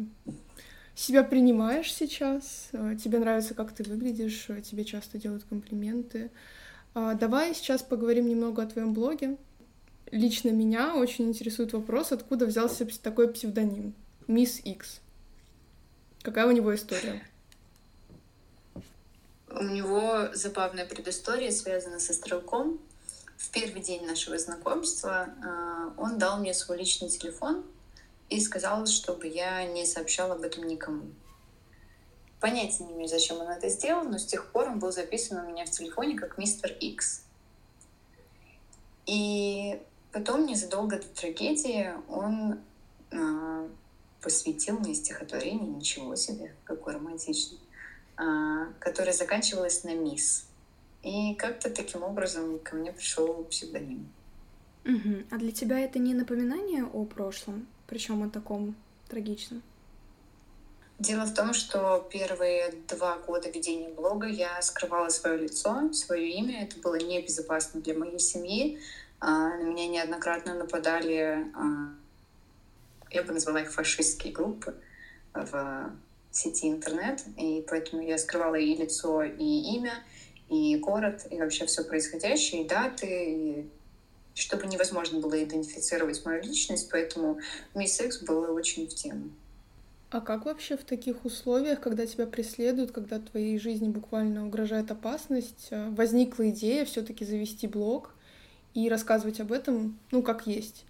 себя 0.96 1.24
принимаешь 1.24 1.94
сейчас. 1.94 2.70
Э, 2.72 2.96
тебе 3.02 3.20
нравится, 3.20 3.54
как 3.54 3.72
ты 3.72 3.84
выглядишь, 3.84 4.48
э, 4.50 4.62
тебе 4.62 4.84
часто 4.84 5.20
делают 5.20 5.44
комплименты. 5.44 6.32
А, 6.96 7.14
давай 7.14 7.54
сейчас 7.54 7.84
поговорим 7.84 8.28
немного 8.28 8.64
о 8.64 8.66
твоем 8.66 8.96
блоге. 8.96 9.38
Лично 10.10 10.50
меня 10.50 10.96
очень 10.96 11.26
интересует 11.26 11.74
вопрос, 11.74 12.12
откуда 12.12 12.48
взялся 12.48 12.88
такой 13.00 13.32
псевдоним 13.32 13.94
Мисс 14.26 14.60
Икс. 14.64 15.00
Какая 16.24 16.48
у 16.48 16.52
него 16.52 16.74
история? 16.74 17.22
У 19.50 19.64
него 19.66 20.30
забавная 20.34 20.88
предыстория, 20.88 21.52
связана 21.52 22.00
со 22.00 22.14
стрелком. 22.14 22.80
В 23.38 23.50
первый 23.52 23.84
день 23.84 24.04
нашего 24.08 24.40
знакомства 24.40 25.28
он 25.98 26.18
дал 26.18 26.40
мне 26.40 26.54
свой 26.54 26.78
личный 26.78 27.10
телефон, 27.10 27.64
и 28.34 28.40
сказал, 28.40 28.86
чтобы 28.88 29.28
я 29.28 29.64
не 29.66 29.86
сообщала 29.86 30.34
об 30.34 30.42
этом 30.42 30.64
никому. 30.64 31.04
Понятия 32.40 32.84
не 32.84 32.94
имею, 32.94 33.08
зачем 33.08 33.38
он 33.38 33.48
это 33.48 33.70
сделал, 33.70 34.04
но 34.04 34.18
с 34.18 34.26
тех 34.26 34.52
пор 34.52 34.70
он 34.70 34.80
был 34.80 34.92
записан 34.92 35.46
у 35.46 35.50
меня 35.50 35.66
в 35.66 35.70
телефоне 35.70 36.18
как 36.18 36.38
мистер 36.38 36.72
Икс. 36.80 37.24
И 39.06 39.80
потом, 40.12 40.46
незадолго 40.46 40.98
до 40.98 41.08
трагедии, 41.08 41.92
он 42.10 42.60
э, 43.12 43.70
посвятил 44.20 44.80
мне 44.80 44.96
стихотворение 44.96 45.68
«Ничего 45.68 46.16
себе, 46.16 46.56
какой 46.64 46.96
романтичный», 46.96 47.60
э, 48.18 48.66
которое 48.80 49.14
заканчивалось 49.14 49.84
на 49.84 49.94
«Мисс». 49.94 50.48
И 51.04 51.36
как-то 51.36 51.70
таким 51.70 52.02
образом 52.04 52.60
ко 52.60 52.76
мне 52.76 52.92
пришел 52.94 53.44
псевдоним. 53.44 54.10
Угу. 54.86 55.24
А 55.32 55.38
для 55.38 55.52
тебя 55.52 55.80
это 55.80 56.00
не 56.00 56.14
напоминание 56.14 56.84
о 56.86 57.06
прошлом? 57.06 57.68
Причем 57.94 58.24
о 58.24 58.30
таком 58.30 58.76
трагичном? 59.08 59.62
Дело 60.98 61.26
в 61.26 61.34
том, 61.36 61.54
что 61.54 62.08
первые 62.12 62.74
два 62.90 63.20
года 63.20 63.50
ведения 63.50 63.90
блога 63.90 64.26
я 64.26 64.60
скрывала 64.64 65.10
свое 65.10 65.38
лицо, 65.38 65.94
свое 65.94 66.28
имя. 66.32 66.64
Это 66.64 66.80
было 66.80 66.96
небезопасно 66.96 67.82
для 67.82 67.94
моей 67.94 68.18
семьи. 68.18 68.80
А, 69.20 69.50
на 69.58 69.62
меня 69.62 69.88
неоднократно 69.88 70.56
нападали, 70.56 71.46
а, 71.54 71.94
я 73.12 73.22
бы 73.22 73.32
назвала 73.32 73.62
их 73.62 73.72
фашистские 73.72 74.34
группы 74.34 74.74
в 75.36 75.92
сети 76.32 76.70
интернет. 76.70 77.24
И 77.38 77.64
поэтому 77.70 78.02
я 78.02 78.18
скрывала 78.18 78.56
и 78.56 78.76
лицо, 78.76 79.22
и 79.22 79.76
имя, 79.76 80.04
и 80.50 80.78
город, 80.78 81.28
и 81.30 81.38
вообще 81.38 81.68
все 81.68 81.84
происходящее, 81.84 82.64
и 82.64 82.68
даты, 82.68 83.08
и 83.08 83.70
чтобы 84.36 84.68
невозможно 84.68 85.20
было 85.20 85.44
идентифицировать 85.44 86.26
мою 86.26 86.42
личность, 86.44 86.90
поэтому 86.92 87.40
мисс 87.76 87.94
секс 87.94 88.22
было 88.22 88.48
очень 88.52 88.88
в 88.88 88.94
тему. 88.96 89.30
А 90.14 90.22
как 90.22 90.46
вообще 90.46 90.78
в 90.78 90.84
таких 90.84 91.26
условиях, 91.26 91.82
когда 91.82 92.06
тебя 92.06 92.28
преследуют, 92.28 92.92
когда 92.92 93.20
твоей 93.20 93.58
жизни 93.58 93.90
буквально 93.90 94.46
угрожает 94.46 94.92
опасность, 94.92 95.70
э, 95.72 95.90
возникла 95.90 96.52
идея 96.52 96.86
все-таки 96.86 97.26
завести 97.26 97.66
блог 97.66 98.14
и 98.76 98.90
рассказывать 98.90 99.40
об 99.40 99.52
этом, 99.52 99.98
ну, 100.12 100.22
как 100.22 100.46
есть? 100.46 100.86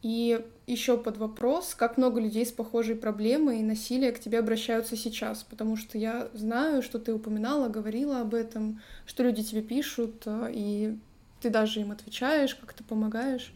И 0.00 0.42
еще 0.66 0.96
под 0.96 1.18
вопрос, 1.18 1.74
как 1.74 1.98
много 1.98 2.20
людей 2.20 2.46
с 2.46 2.52
похожей 2.52 2.96
проблемой 2.96 3.60
и 3.60 3.64
насилия 3.64 4.12
к 4.12 4.20
тебе 4.20 4.38
обращаются 4.38 4.96
сейчас, 4.96 5.42
потому 5.42 5.76
что 5.76 5.98
я 5.98 6.30
знаю, 6.32 6.82
что 6.82 6.98
ты 6.98 7.12
упоминала, 7.12 7.68
говорила 7.68 8.20
об 8.20 8.32
этом, 8.32 8.80
что 9.04 9.24
люди 9.24 9.42
тебе 9.42 9.60
пишут, 9.60 10.22
э, 10.24 10.50
и 10.54 10.98
ты 11.40 11.50
даже 11.50 11.80
им 11.80 11.92
отвечаешь, 11.92 12.54
как-то 12.54 12.84
помогаешь. 12.84 13.52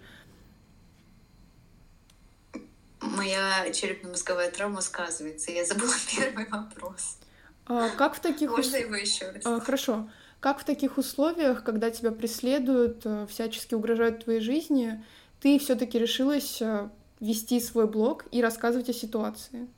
Моя 3.01 3.71
черепно-мозговая 3.73 4.51
травма 4.51 4.81
сказывается. 4.81 5.51
Я 5.51 5.65
забыла 5.65 5.93
первый 6.17 6.49
вопрос. 6.49 7.19
А, 7.67 7.89
как 7.91 8.15
в 8.15 8.21
таких 8.21 8.51
Можно 8.51 8.77
его 8.77 8.95
еще 8.95 9.31
раз? 9.31 9.45
А, 9.45 9.61
хорошо. 9.61 10.09
Как 10.41 10.61
в 10.61 10.65
таких 10.65 10.99
условиях, 10.99 11.63
когда 11.63 11.91
тебя 11.91 12.11
преследуют, 12.11 13.03
э, 13.05 13.27
всячески 13.29 13.75
угрожают 13.75 14.25
твоей 14.25 14.41
жизни, 14.41 15.05
ты 15.41 15.59
все-таки 15.59 15.99
решилась 15.99 16.61
э, 16.61 16.89
вести 17.21 17.61
свой 17.61 17.87
блог 17.87 18.25
и 18.33 18.43
рассказывать 18.43 18.89
о 18.89 18.93
ситуации? 18.93 19.69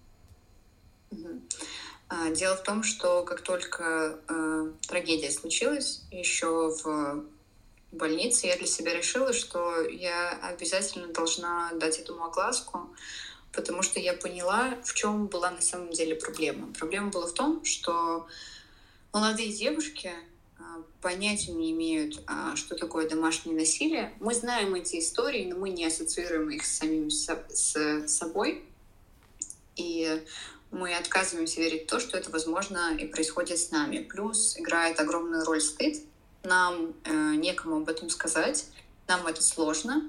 А, 2.08 2.30
дело 2.30 2.56
в 2.56 2.62
том, 2.62 2.82
что 2.82 3.24
как 3.24 3.42
только 3.42 4.18
э, 4.28 4.72
трагедия 4.88 5.30
случилась, 5.30 6.02
еще 6.10 6.74
в 6.82 7.24
больнице, 7.96 8.46
я 8.46 8.56
для 8.56 8.66
себя 8.66 8.94
решила, 8.94 9.32
что 9.32 9.80
я 9.82 10.30
обязательно 10.42 11.08
должна 11.08 11.72
дать 11.74 11.98
этому 11.98 12.24
огласку, 12.24 12.94
потому 13.52 13.82
что 13.82 14.00
я 14.00 14.14
поняла, 14.14 14.76
в 14.84 14.94
чем 14.94 15.26
была 15.26 15.50
на 15.50 15.60
самом 15.60 15.92
деле 15.92 16.14
проблема. 16.14 16.72
Проблема 16.74 17.10
была 17.10 17.26
в 17.26 17.32
том, 17.32 17.64
что 17.64 18.26
молодые 19.12 19.52
девушки 19.52 20.12
а, 20.58 20.82
понятия 21.00 21.52
не 21.52 21.70
имеют, 21.72 22.22
а, 22.26 22.56
что 22.56 22.74
такое 22.74 23.08
домашнее 23.08 23.56
насилие. 23.56 24.12
Мы 24.20 24.34
знаем 24.34 24.74
эти 24.74 24.98
истории, 24.98 25.44
но 25.46 25.56
мы 25.56 25.70
не 25.70 25.86
ассоциируем 25.86 26.50
их 26.50 26.64
с 26.64 26.78
самим 26.78 27.10
с 27.10 28.06
собой. 28.06 28.64
И 29.76 30.22
мы 30.70 30.94
отказываемся 30.94 31.60
верить 31.60 31.84
в 31.84 31.86
то, 31.86 32.00
что 32.00 32.18
это 32.18 32.30
возможно 32.30 32.96
и 32.96 33.06
происходит 33.06 33.58
с 33.58 33.70
нами. 33.70 33.98
Плюс 33.98 34.58
играет 34.58 34.98
огромную 34.98 35.44
роль 35.44 35.60
стыд, 35.60 36.02
нам 36.44 36.94
э, 37.04 37.12
некому 37.36 37.76
об 37.76 37.88
этом 37.88 38.10
сказать, 38.10 38.66
нам 39.08 39.26
это 39.26 39.42
сложно, 39.42 40.08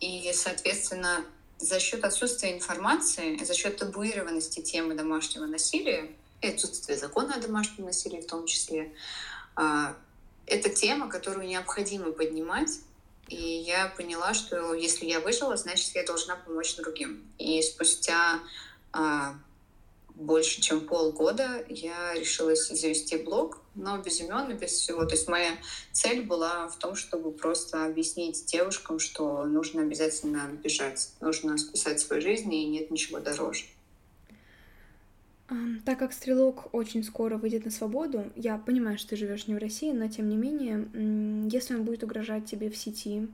и, 0.00 0.30
соответственно, 0.34 1.24
за 1.58 1.80
счет 1.80 2.04
отсутствия 2.04 2.54
информации, 2.54 3.42
за 3.42 3.54
счет 3.54 3.78
табуированности 3.78 4.60
темы 4.60 4.94
домашнего 4.94 5.46
насилия 5.46 6.10
и 6.42 6.48
отсутствия 6.48 6.96
закона 6.96 7.34
о 7.34 7.40
домашнем 7.40 7.86
насилии 7.86 8.20
в 8.20 8.26
том 8.26 8.46
числе, 8.46 8.92
э, 9.56 9.94
это 10.46 10.70
тема, 10.70 11.08
которую 11.08 11.46
необходимо 11.46 12.12
поднимать, 12.12 12.70
и 13.28 13.36
я 13.36 13.88
поняла, 13.88 14.34
что 14.34 14.74
если 14.74 15.06
я 15.06 15.20
выжила, 15.20 15.56
значит, 15.56 15.94
я 15.94 16.04
должна 16.04 16.36
помочь 16.36 16.76
другим. 16.76 17.24
И 17.38 17.60
спустя 17.62 18.38
э, 18.92 19.32
больше, 20.16 20.62
чем 20.62 20.80
полгода 20.80 21.64
я 21.68 22.14
решилась 22.14 22.68
завести 22.68 23.16
блог, 23.18 23.60
но 23.74 23.98
без 23.98 24.20
имен 24.20 24.50
и 24.50 24.54
без 24.54 24.70
всего. 24.70 25.04
То 25.04 25.14
есть 25.14 25.28
моя 25.28 25.50
цель 25.92 26.22
была 26.22 26.68
в 26.68 26.78
том, 26.78 26.94
чтобы 26.94 27.32
просто 27.32 27.84
объяснить 27.84 28.46
девушкам, 28.46 28.98
что 28.98 29.44
нужно 29.44 29.82
обязательно 29.82 30.48
бежать, 30.64 31.10
нужно 31.20 31.58
спасать 31.58 32.00
свою 32.00 32.22
жизнь, 32.22 32.52
и 32.52 32.66
нет 32.66 32.90
ничего 32.90 33.20
дороже. 33.20 33.64
Так 35.84 36.00
как 36.00 36.12
стрелок 36.12 36.74
очень 36.74 37.04
скоро 37.04 37.36
выйдет 37.36 37.66
на 37.66 37.70
свободу, 37.70 38.32
я 38.34 38.58
понимаю, 38.58 38.98
что 38.98 39.10
ты 39.10 39.16
живешь 39.16 39.46
не 39.46 39.54
в 39.54 39.58
России, 39.58 39.92
но 39.92 40.08
тем 40.08 40.28
не 40.28 40.36
менее, 40.36 41.48
если 41.48 41.74
он 41.74 41.84
будет 41.84 42.02
угрожать 42.02 42.46
тебе 42.46 42.68
в 42.68 42.76
сети, 42.76 43.28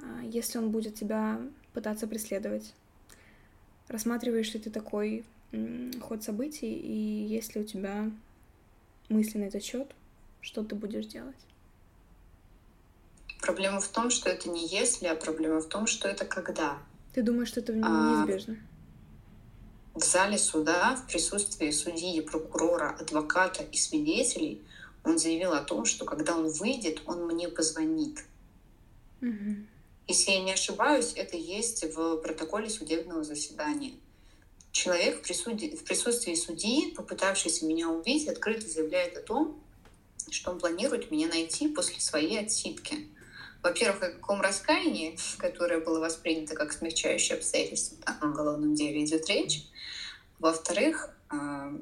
а, 0.00 0.22
если 0.24 0.58
он 0.58 0.70
будет 0.70 0.96
тебя 0.96 1.40
пытаться 1.74 2.08
преследовать, 2.08 2.74
рассматриваешь 3.86 4.52
ли 4.52 4.58
ты 4.58 4.70
такой 4.70 5.24
ход 6.00 6.22
событий, 6.22 6.72
и 6.72 7.26
есть 7.26 7.54
ли 7.54 7.62
у 7.62 7.64
тебя 7.64 8.10
этот 9.08 9.62
счет, 9.62 9.88
что 10.40 10.64
ты 10.64 10.74
будешь 10.74 11.06
делать? 11.06 11.36
Проблема 13.40 13.80
в 13.80 13.88
том, 13.88 14.10
что 14.10 14.30
это 14.30 14.48
не 14.48 14.66
если, 14.66 15.06
а 15.06 15.14
проблема 15.14 15.60
в 15.60 15.68
том, 15.68 15.86
что 15.86 16.08
это 16.08 16.24
когда. 16.24 16.78
Ты 17.12 17.22
думаешь, 17.22 17.48
что 17.48 17.60
это 17.60 17.72
неизбежно? 17.72 18.56
А, 19.94 19.98
в 19.98 20.04
зале 20.04 20.38
суда, 20.38 20.96
в 20.96 21.06
присутствии 21.06 21.70
судьи, 21.70 22.20
прокурора, 22.20 22.96
адвоката 22.98 23.64
и 23.64 23.76
свидетелей, 23.76 24.62
он 25.04 25.18
заявил 25.18 25.52
о 25.52 25.62
том, 25.62 25.84
что 25.84 26.04
когда 26.04 26.36
он 26.36 26.48
выйдет, 26.48 27.02
он 27.06 27.26
мне 27.26 27.48
позвонит. 27.48 28.24
Угу. 29.20 29.56
Если 30.08 30.30
я 30.30 30.42
не 30.42 30.52
ошибаюсь, 30.52 31.12
это 31.14 31.36
есть 31.36 31.84
в 31.94 32.16
протоколе 32.18 32.70
судебного 32.70 33.24
заседания. 33.24 33.94
Человек 34.72 35.18
в, 35.18 35.22
присуди... 35.22 35.76
в 35.76 35.84
присутствии 35.84 36.34
судьи, 36.34 36.92
попытавшийся 36.92 37.66
меня 37.66 37.88
убить, 37.88 38.26
открыто 38.26 38.68
заявляет 38.68 39.16
о 39.16 39.20
том, 39.20 39.62
что 40.30 40.50
он 40.50 40.58
планирует 40.58 41.10
меня 41.10 41.28
найти 41.28 41.68
после 41.68 42.00
своей 42.00 42.40
отсидки. 42.40 43.08
Во-первых, 43.62 44.02
о 44.02 44.10
каком 44.10 44.40
раскаянии, 44.40 45.16
которое 45.38 45.80
было 45.80 46.00
воспринято 46.00 46.54
как 46.54 46.72
смягчающее 46.72 47.36
обстоятельство 47.36 47.96
в 48.20 48.24
уголовном 48.24 48.74
деле, 48.74 49.04
идет 49.04 49.28
речь. 49.28 49.64
Во-вторых, 50.40 51.10
а, 51.28 51.72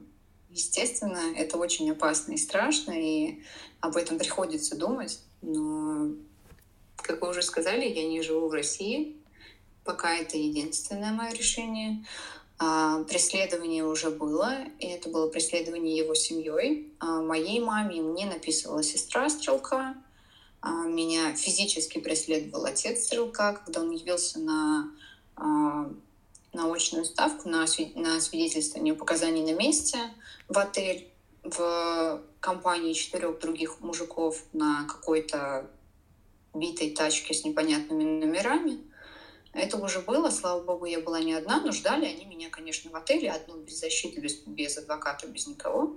естественно, 0.51 1.33
это 1.37 1.57
очень 1.57 1.91
опасно 1.91 2.33
и 2.33 2.37
страшно, 2.37 2.93
и 2.93 3.43
об 3.81 3.97
этом 3.97 4.19
приходится 4.19 4.77
думать, 4.77 5.21
но 5.41 6.11
как 6.97 7.23
вы 7.23 7.31
уже 7.31 7.43
сказали, 7.43 7.89
я 7.89 8.07
не 8.07 8.21
живу 8.21 8.49
в 8.49 8.53
России. 8.53 9.17
Пока 9.85 10.15
это 10.15 10.37
единственное 10.37 11.13
мое 11.13 11.33
решение. 11.33 12.05
А, 12.63 13.03
преследование 13.05 13.87
уже 13.87 14.11
было, 14.11 14.55
и 14.79 14.87
это 14.87 15.09
было 15.09 15.29
преследование 15.31 15.97
его 15.97 16.15
семьей. 16.15 16.93
А, 16.99 17.23
моей 17.23 17.59
маме 17.59 18.03
мне 18.03 18.27
написывала 18.27 18.83
сестра 18.83 19.31
стрелка. 19.31 19.95
А, 20.61 20.85
меня 20.85 21.35
физически 21.35 22.01
преследовал 22.01 22.67
отец 22.67 23.07
стрелка, 23.07 23.55
когда 23.55 23.81
он 23.81 23.91
явился 23.91 24.39
на 24.39 24.93
на 26.53 26.71
очную 26.71 27.05
ставку, 27.07 27.49
на, 27.49 27.65
на 27.95 28.21
свидетельствование 28.21 28.93
показаний 28.93 29.43
на 29.43 29.57
месте 29.57 29.97
в 30.49 30.59
отель 30.59 31.09
в 31.45 32.21
компании 32.41 32.93
четырех 32.93 33.39
других 33.39 33.81
мужиков 33.81 34.43
на 34.53 34.85
какой-то 34.87 35.71
битой 36.53 36.91
тачке 36.91 37.33
с 37.33 37.45
непонятными 37.45 38.05
номерами. 38.05 38.81
Это 39.53 39.79
уже 39.79 40.01
было, 40.01 40.31
слава 40.31 40.63
богу, 40.63 40.85
я 40.87 41.01
была 41.01 41.21
не 41.21 41.33
одна, 41.33 41.61
но 41.61 41.73
ждали 41.73 42.07
они 42.07 42.25
меня, 42.25 42.51
конечно, 42.51 42.91
в 42.91 42.97
отеле, 42.97 43.33
одну 43.33 43.57
без 43.57 43.81
защиты, 43.81 44.21
без, 44.21 44.37
без 44.47 44.79
адвоката, 44.79 45.27
без 45.27 45.47
никого, 45.49 45.97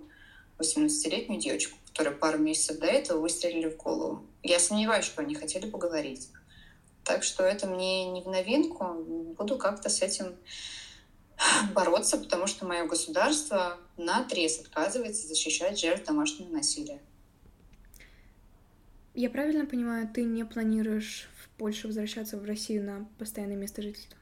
18-летнюю 0.58 1.39
девочку, 1.39 1.78
которая 1.88 2.16
пару 2.16 2.39
месяцев 2.39 2.80
до 2.80 2.88
этого 2.88 3.20
выстрелили 3.20 3.70
в 3.70 3.78
голову. 3.78 4.26
Я 4.41 4.60
сомневаюсь, 4.60 5.06
что 5.06 5.22
они 5.22 5.36
хотели 5.36 5.70
поговорить. 5.70 6.30
Так 7.04 7.24
что 7.24 7.43
это 7.43 7.68
мне 7.68 8.10
не 8.10 8.22
в 8.22 8.28
новинку. 8.28 8.93
Буду 9.38 9.58
как-то 9.58 9.89
с 9.89 10.01
этим 10.01 10.36
бороться, 11.74 12.18
потому 12.18 12.47
что 12.47 12.66
мое 12.66 12.86
государство 12.86 13.78
на 13.97 14.22
отрез 14.22 14.60
отказывается 14.60 15.28
защищать 15.28 15.80
жертв 15.80 16.06
домашнего 16.06 16.49
насилия. 16.49 17.01
Я 19.14 19.30
правильно 19.30 19.66
понимаю, 19.66 20.10
ты 20.12 20.24
не 20.24 20.43
планируешь 20.43 21.30
в 21.54 21.60
Польшу 21.60 21.88
возвращаться 21.88 22.38
в 22.38 22.45
Россию 22.45 22.84
на 22.84 23.08
постоянное 23.20 23.56
место 23.56 23.82
жительства? 23.82 24.18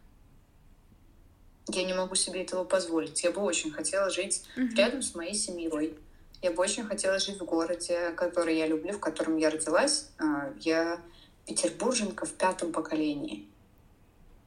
Я 1.69 1.83
не 1.83 1.93
могу 1.93 2.15
себе 2.15 2.41
этого 2.41 2.63
позволить. 2.63 3.23
Я 3.23 3.31
бы 3.31 3.41
очень 3.41 3.71
хотела 3.71 4.09
жить 4.09 4.43
uh-huh. 4.57 4.75
рядом 4.75 5.01
с 5.01 5.15
моей 5.15 5.33
семьей. 5.33 5.97
Я 6.41 6.51
бы 6.51 6.61
очень 6.61 6.83
хотела 6.83 7.19
жить 7.19 7.39
в 7.39 7.45
городе, 7.45 8.11
который 8.11 8.57
я 8.57 8.67
люблю, 8.67 8.93
в 8.93 8.99
котором 8.99 9.37
я 9.37 9.49
родилась. 9.49 10.09
А, 10.17 10.51
я 10.59 10.99
петербурженка 11.45 12.25
в 12.25 12.33
пятом 12.33 12.71
поколении. 12.73 13.47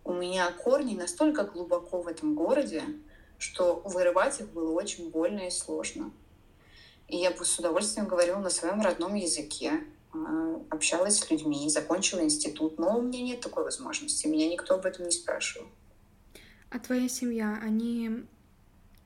У 0.05 0.13
меня 0.13 0.51
корни 0.53 0.95
настолько 0.95 1.45
глубоко 1.45 2.03
в 2.03 2.09
этом 2.09 2.35
городе, 2.35 2.83
что 3.39 3.81
вырывать 3.85 4.41
их 4.41 4.51
было 4.51 4.73
очень 4.73 5.11
больно 5.11 5.47
и 5.47 5.51
сложно. 5.51 6.11
И 7.09 7.17
я 7.17 7.31
бы 7.31 7.45
с 7.45 7.59
удовольствием 7.59 8.07
говорила 8.07 8.39
на 8.39 8.51
своем 8.51 8.83
родном 8.83 9.15
языке, 9.15 9.85
общалась 10.71 11.19
с 11.19 11.31
людьми, 11.31 11.69
закончила 11.69 12.23
институт, 12.23 12.79
но 12.79 12.99
у 12.99 13.03
меня 13.03 13.23
нет 13.23 13.41
такой 13.41 13.65
возможности, 13.65 14.27
меня 14.27 14.49
никто 14.49 14.75
об 14.75 14.87
этом 14.87 15.07
не 15.07 15.11
спрашивал. 15.11 15.67
А 16.71 16.79
твоя 16.79 17.09
семья, 17.09 17.59
они 17.63 18.25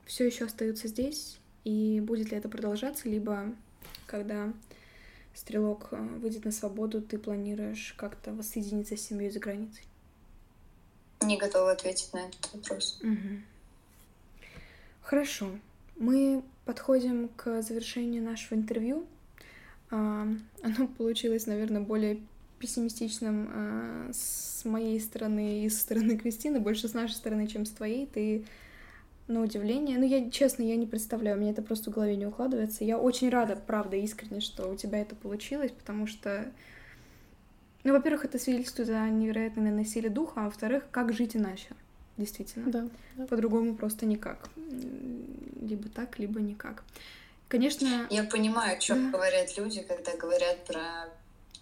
все 0.05 0.25
еще 0.25 0.45
остаются 0.45 0.87
здесь? 0.87 1.37
И 1.63 1.99
будет 2.01 2.31
ли 2.31 2.37
это 2.37 2.49
продолжаться, 2.49 3.07
либо 3.07 3.53
когда 4.07 4.51
стрелок 5.35 5.89
а, 5.91 5.97
выйдет 5.97 6.45
на 6.45 6.51
свободу, 6.51 7.01
ты 7.01 7.17
планируешь 7.17 7.93
как-то 7.97 8.33
воссоединиться 8.33 8.97
с 8.97 9.01
семьей 9.01 9.29
за 9.29 9.39
границей? 9.39 9.83
Не 11.21 11.37
готова 11.37 11.71
ответить 11.71 12.11
на 12.13 12.27
этот 12.27 12.53
вопрос. 12.53 12.99
Угу. 13.03 13.41
Хорошо. 15.01 15.51
Мы 15.97 16.43
подходим 16.65 17.29
к 17.29 17.61
завершению 17.61 18.23
нашего 18.23 18.57
интервью. 18.57 19.05
А, 19.91 20.27
оно 20.63 20.87
получилось, 20.87 21.47
наверное, 21.47 21.81
более 21.81 22.19
пессимистичным 22.59 23.49
а, 23.51 24.09
с 24.13 24.63
моей 24.65 24.99
стороны 24.99 25.63
и 25.63 25.69
с 25.69 25.79
стороны 25.79 26.17
Кристины, 26.19 26.59
больше 26.59 26.87
с 26.87 26.93
нашей 26.93 27.13
стороны, 27.13 27.47
чем 27.47 27.65
с 27.65 27.71
твоей. 27.71 28.05
Ты 28.05 28.45
на 29.29 29.41
удивление. 29.41 29.97
Ну, 29.97 30.05
я, 30.05 30.29
честно, 30.29 30.63
я 30.63 30.75
не 30.75 30.87
представляю, 30.87 31.37
у 31.37 31.39
меня 31.39 31.51
это 31.51 31.61
просто 31.61 31.91
в 31.91 31.93
голове 31.93 32.15
не 32.15 32.25
укладывается. 32.25 32.83
Я 32.83 32.97
очень 32.97 33.29
рада, 33.29 33.55
правда, 33.55 33.95
искренне, 33.95 34.41
что 34.41 34.69
у 34.69 34.75
тебя 34.75 34.99
это 34.99 35.15
получилось, 35.15 35.71
потому 35.71 36.07
что, 36.07 36.51
ну, 37.83 37.93
во-первых, 37.93 38.25
это 38.25 38.39
свидетельствует 38.39 38.89
о 38.89 39.07
невероятной 39.07 39.71
насилии 39.71 40.09
духа, 40.09 40.41
а 40.41 40.45
во-вторых, 40.45 40.85
как 40.89 41.13
жить 41.13 41.35
иначе, 41.35 41.67
действительно. 42.17 42.71
Да. 42.71 42.89
да. 43.15 43.27
По-другому 43.27 43.75
просто 43.75 44.07
никак. 44.07 44.49
Либо 45.61 45.89
так, 45.89 46.17
либо 46.17 46.41
никак. 46.41 46.83
Конечно... 47.49 48.07
Я 48.09 48.23
понимаю, 48.23 48.77
о 48.77 48.79
чем 48.79 49.11
да. 49.11 49.17
говорят 49.17 49.57
люди, 49.57 49.81
когда 49.81 50.15
говорят 50.15 50.63
про 50.65 51.09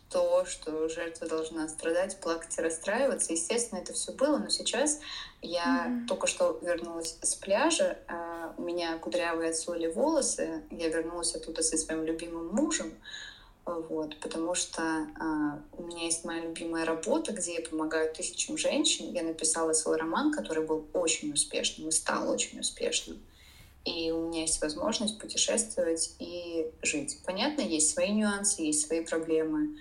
то, 0.09 0.45
что 0.45 0.87
жертва 0.89 1.27
должна 1.27 1.67
страдать, 1.67 2.17
плакать 2.19 2.57
и 2.57 2.61
расстраиваться. 2.61 3.33
Естественно, 3.33 3.79
это 3.79 3.93
все 3.93 4.11
было, 4.11 4.37
но 4.37 4.49
сейчас 4.49 4.99
я 5.41 5.87
mm-hmm. 5.87 6.07
только 6.07 6.27
что 6.27 6.59
вернулась 6.61 7.17
с 7.21 7.35
пляжа, 7.35 7.97
а, 8.07 8.53
у 8.57 8.61
меня 8.61 8.97
кудрявые 8.97 9.49
от 9.49 9.55
соли 9.55 9.87
волосы, 9.87 10.63
я 10.71 10.89
вернулась 10.89 11.35
оттуда 11.35 11.61
со 11.61 11.77
своим 11.77 12.03
любимым 12.03 12.47
мужем, 12.47 12.93
вот, 13.65 14.17
потому 14.21 14.55
что 14.55 14.81
а, 15.19 15.59
у 15.73 15.83
меня 15.83 16.03
есть 16.03 16.23
моя 16.23 16.41
любимая 16.41 16.85
работа, 16.85 17.33
где 17.33 17.55
я 17.55 17.61
помогаю 17.61 18.13
тысячам 18.13 18.57
женщин. 18.57 19.11
Я 19.13 19.23
написала 19.23 19.73
свой 19.73 19.97
роман, 19.97 20.31
который 20.31 20.65
был 20.65 20.85
очень 20.93 21.33
успешным 21.33 21.89
и 21.89 21.91
стал 21.91 22.29
очень 22.29 22.59
успешным 22.59 23.19
и 23.87 24.11
у 24.11 24.27
меня 24.27 24.41
есть 24.41 24.61
возможность 24.61 25.17
путешествовать 25.17 26.15
и 26.19 26.67
жить. 26.81 27.19
Понятно, 27.25 27.61
есть 27.61 27.91
свои 27.91 28.11
нюансы, 28.11 28.63
есть 28.63 28.85
свои 28.85 29.03
проблемы. 29.05 29.77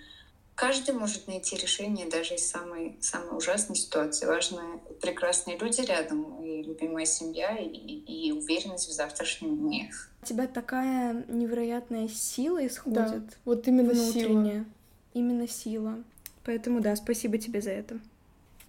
Каждый 0.55 0.95
может 0.95 1.27
найти 1.27 1.55
решение 1.55 2.07
даже 2.09 2.35
из 2.35 2.49
самой, 2.49 2.97
самой 3.01 3.37
ужасной 3.37 3.75
ситуации. 3.75 4.25
Важно 4.25 4.79
прекрасные 5.01 5.57
люди 5.57 5.81
рядом, 5.81 6.41
и 6.43 6.63
любимая 6.63 7.05
семья, 7.05 7.57
и, 7.57 7.67
и 7.67 8.31
уверенность 8.31 8.87
в 8.87 8.91
завтрашнем 8.91 9.57
дне. 9.57 9.91
У 10.23 10.25
тебя 10.25 10.47
такая 10.47 11.25
невероятная 11.27 12.07
сила 12.07 12.65
исходит. 12.65 12.95
Да, 12.95 13.21
вот 13.45 13.67
именно 13.67 13.91
внутренняя. 13.91 14.63
Сила. 14.63 14.65
Именно 15.13 15.47
сила. 15.47 16.03
Поэтому 16.43 16.79
да, 16.79 16.95
спасибо 16.95 17.37
тебе 17.37 17.61
за 17.61 17.71
это. 17.71 17.99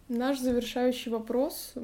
Наш 0.09 0.39
завершающий 0.39 1.13
вопрос, 1.13 1.75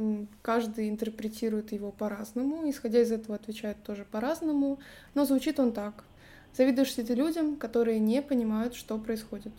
каждый 0.41 0.89
интерпретирует 0.89 1.73
его 1.73 1.93
по-разному, 1.93 2.69
исходя 2.71 3.03
из 3.03 3.13
этого 3.13 3.35
отвечает 3.35 3.83
тоже 3.83 4.07
по-разному, 4.11 4.79
но 5.13 5.27
звучит 5.27 5.61
он 5.61 5.73
так. 5.73 6.05
Завидуешь 6.57 6.97
ли 6.97 7.05
ты 7.05 7.15
людям, 7.15 7.57
которые 7.57 7.99
не 7.99 8.23
понимают, 8.23 8.75
что 8.75 8.97
происходит? 8.97 9.53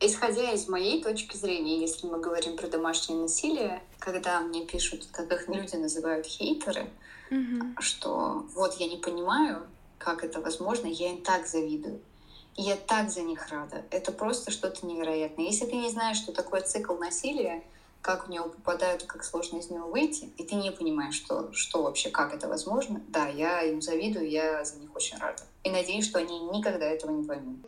Исходя 0.00 0.50
из 0.52 0.66
моей 0.66 1.02
точки 1.02 1.36
зрения, 1.36 1.80
если 1.80 2.06
мы 2.06 2.20
говорим 2.20 2.56
про 2.56 2.68
домашнее 2.68 3.20
насилие, 3.20 3.82
когда 3.98 4.40
мне 4.40 4.66
пишут, 4.66 5.06
как 5.12 5.30
их 5.30 5.46
люди 5.48 5.76
называют 5.76 6.26
хейтеры, 6.26 6.88
mm-hmm. 7.30 7.74
что 7.80 8.46
вот 8.54 8.74
я 8.80 8.88
не 8.88 8.96
понимаю, 8.96 9.66
как 9.98 10.24
это 10.24 10.40
возможно, 10.40 10.86
я 10.86 11.10
им 11.10 11.22
так 11.22 11.46
завидую. 11.46 12.00
Я 12.56 12.76
так 12.76 13.10
за 13.10 13.22
них 13.22 13.48
рада. 13.48 13.82
Это 13.90 14.12
просто 14.12 14.50
что-то 14.50 14.86
невероятное. 14.86 15.46
Если 15.46 15.66
ты 15.66 15.76
не 15.76 15.90
знаешь, 15.90 16.18
что 16.18 16.32
такое 16.32 16.60
цикл 16.60 16.94
насилия, 16.94 17.62
как 18.02 18.26
в 18.26 18.30
него 18.30 18.48
попадают, 18.48 19.04
как 19.04 19.24
сложно 19.24 19.58
из 19.58 19.70
него 19.70 19.88
выйти, 19.88 20.30
и 20.36 20.42
ты 20.42 20.56
не 20.56 20.72
понимаешь, 20.72 21.14
что, 21.14 21.52
что 21.52 21.84
вообще, 21.84 22.10
как 22.10 22.34
это 22.34 22.48
возможно, 22.48 23.00
да, 23.08 23.28
я 23.28 23.62
им 23.62 23.80
завидую, 23.80 24.28
я 24.28 24.64
за 24.64 24.76
них 24.76 24.94
очень 24.94 25.18
рада. 25.18 25.42
И 25.62 25.70
надеюсь, 25.70 26.06
что 26.06 26.18
они 26.18 26.40
никогда 26.40 26.84
этого 26.84 27.12
не 27.12 27.24
поймут. 27.24 27.60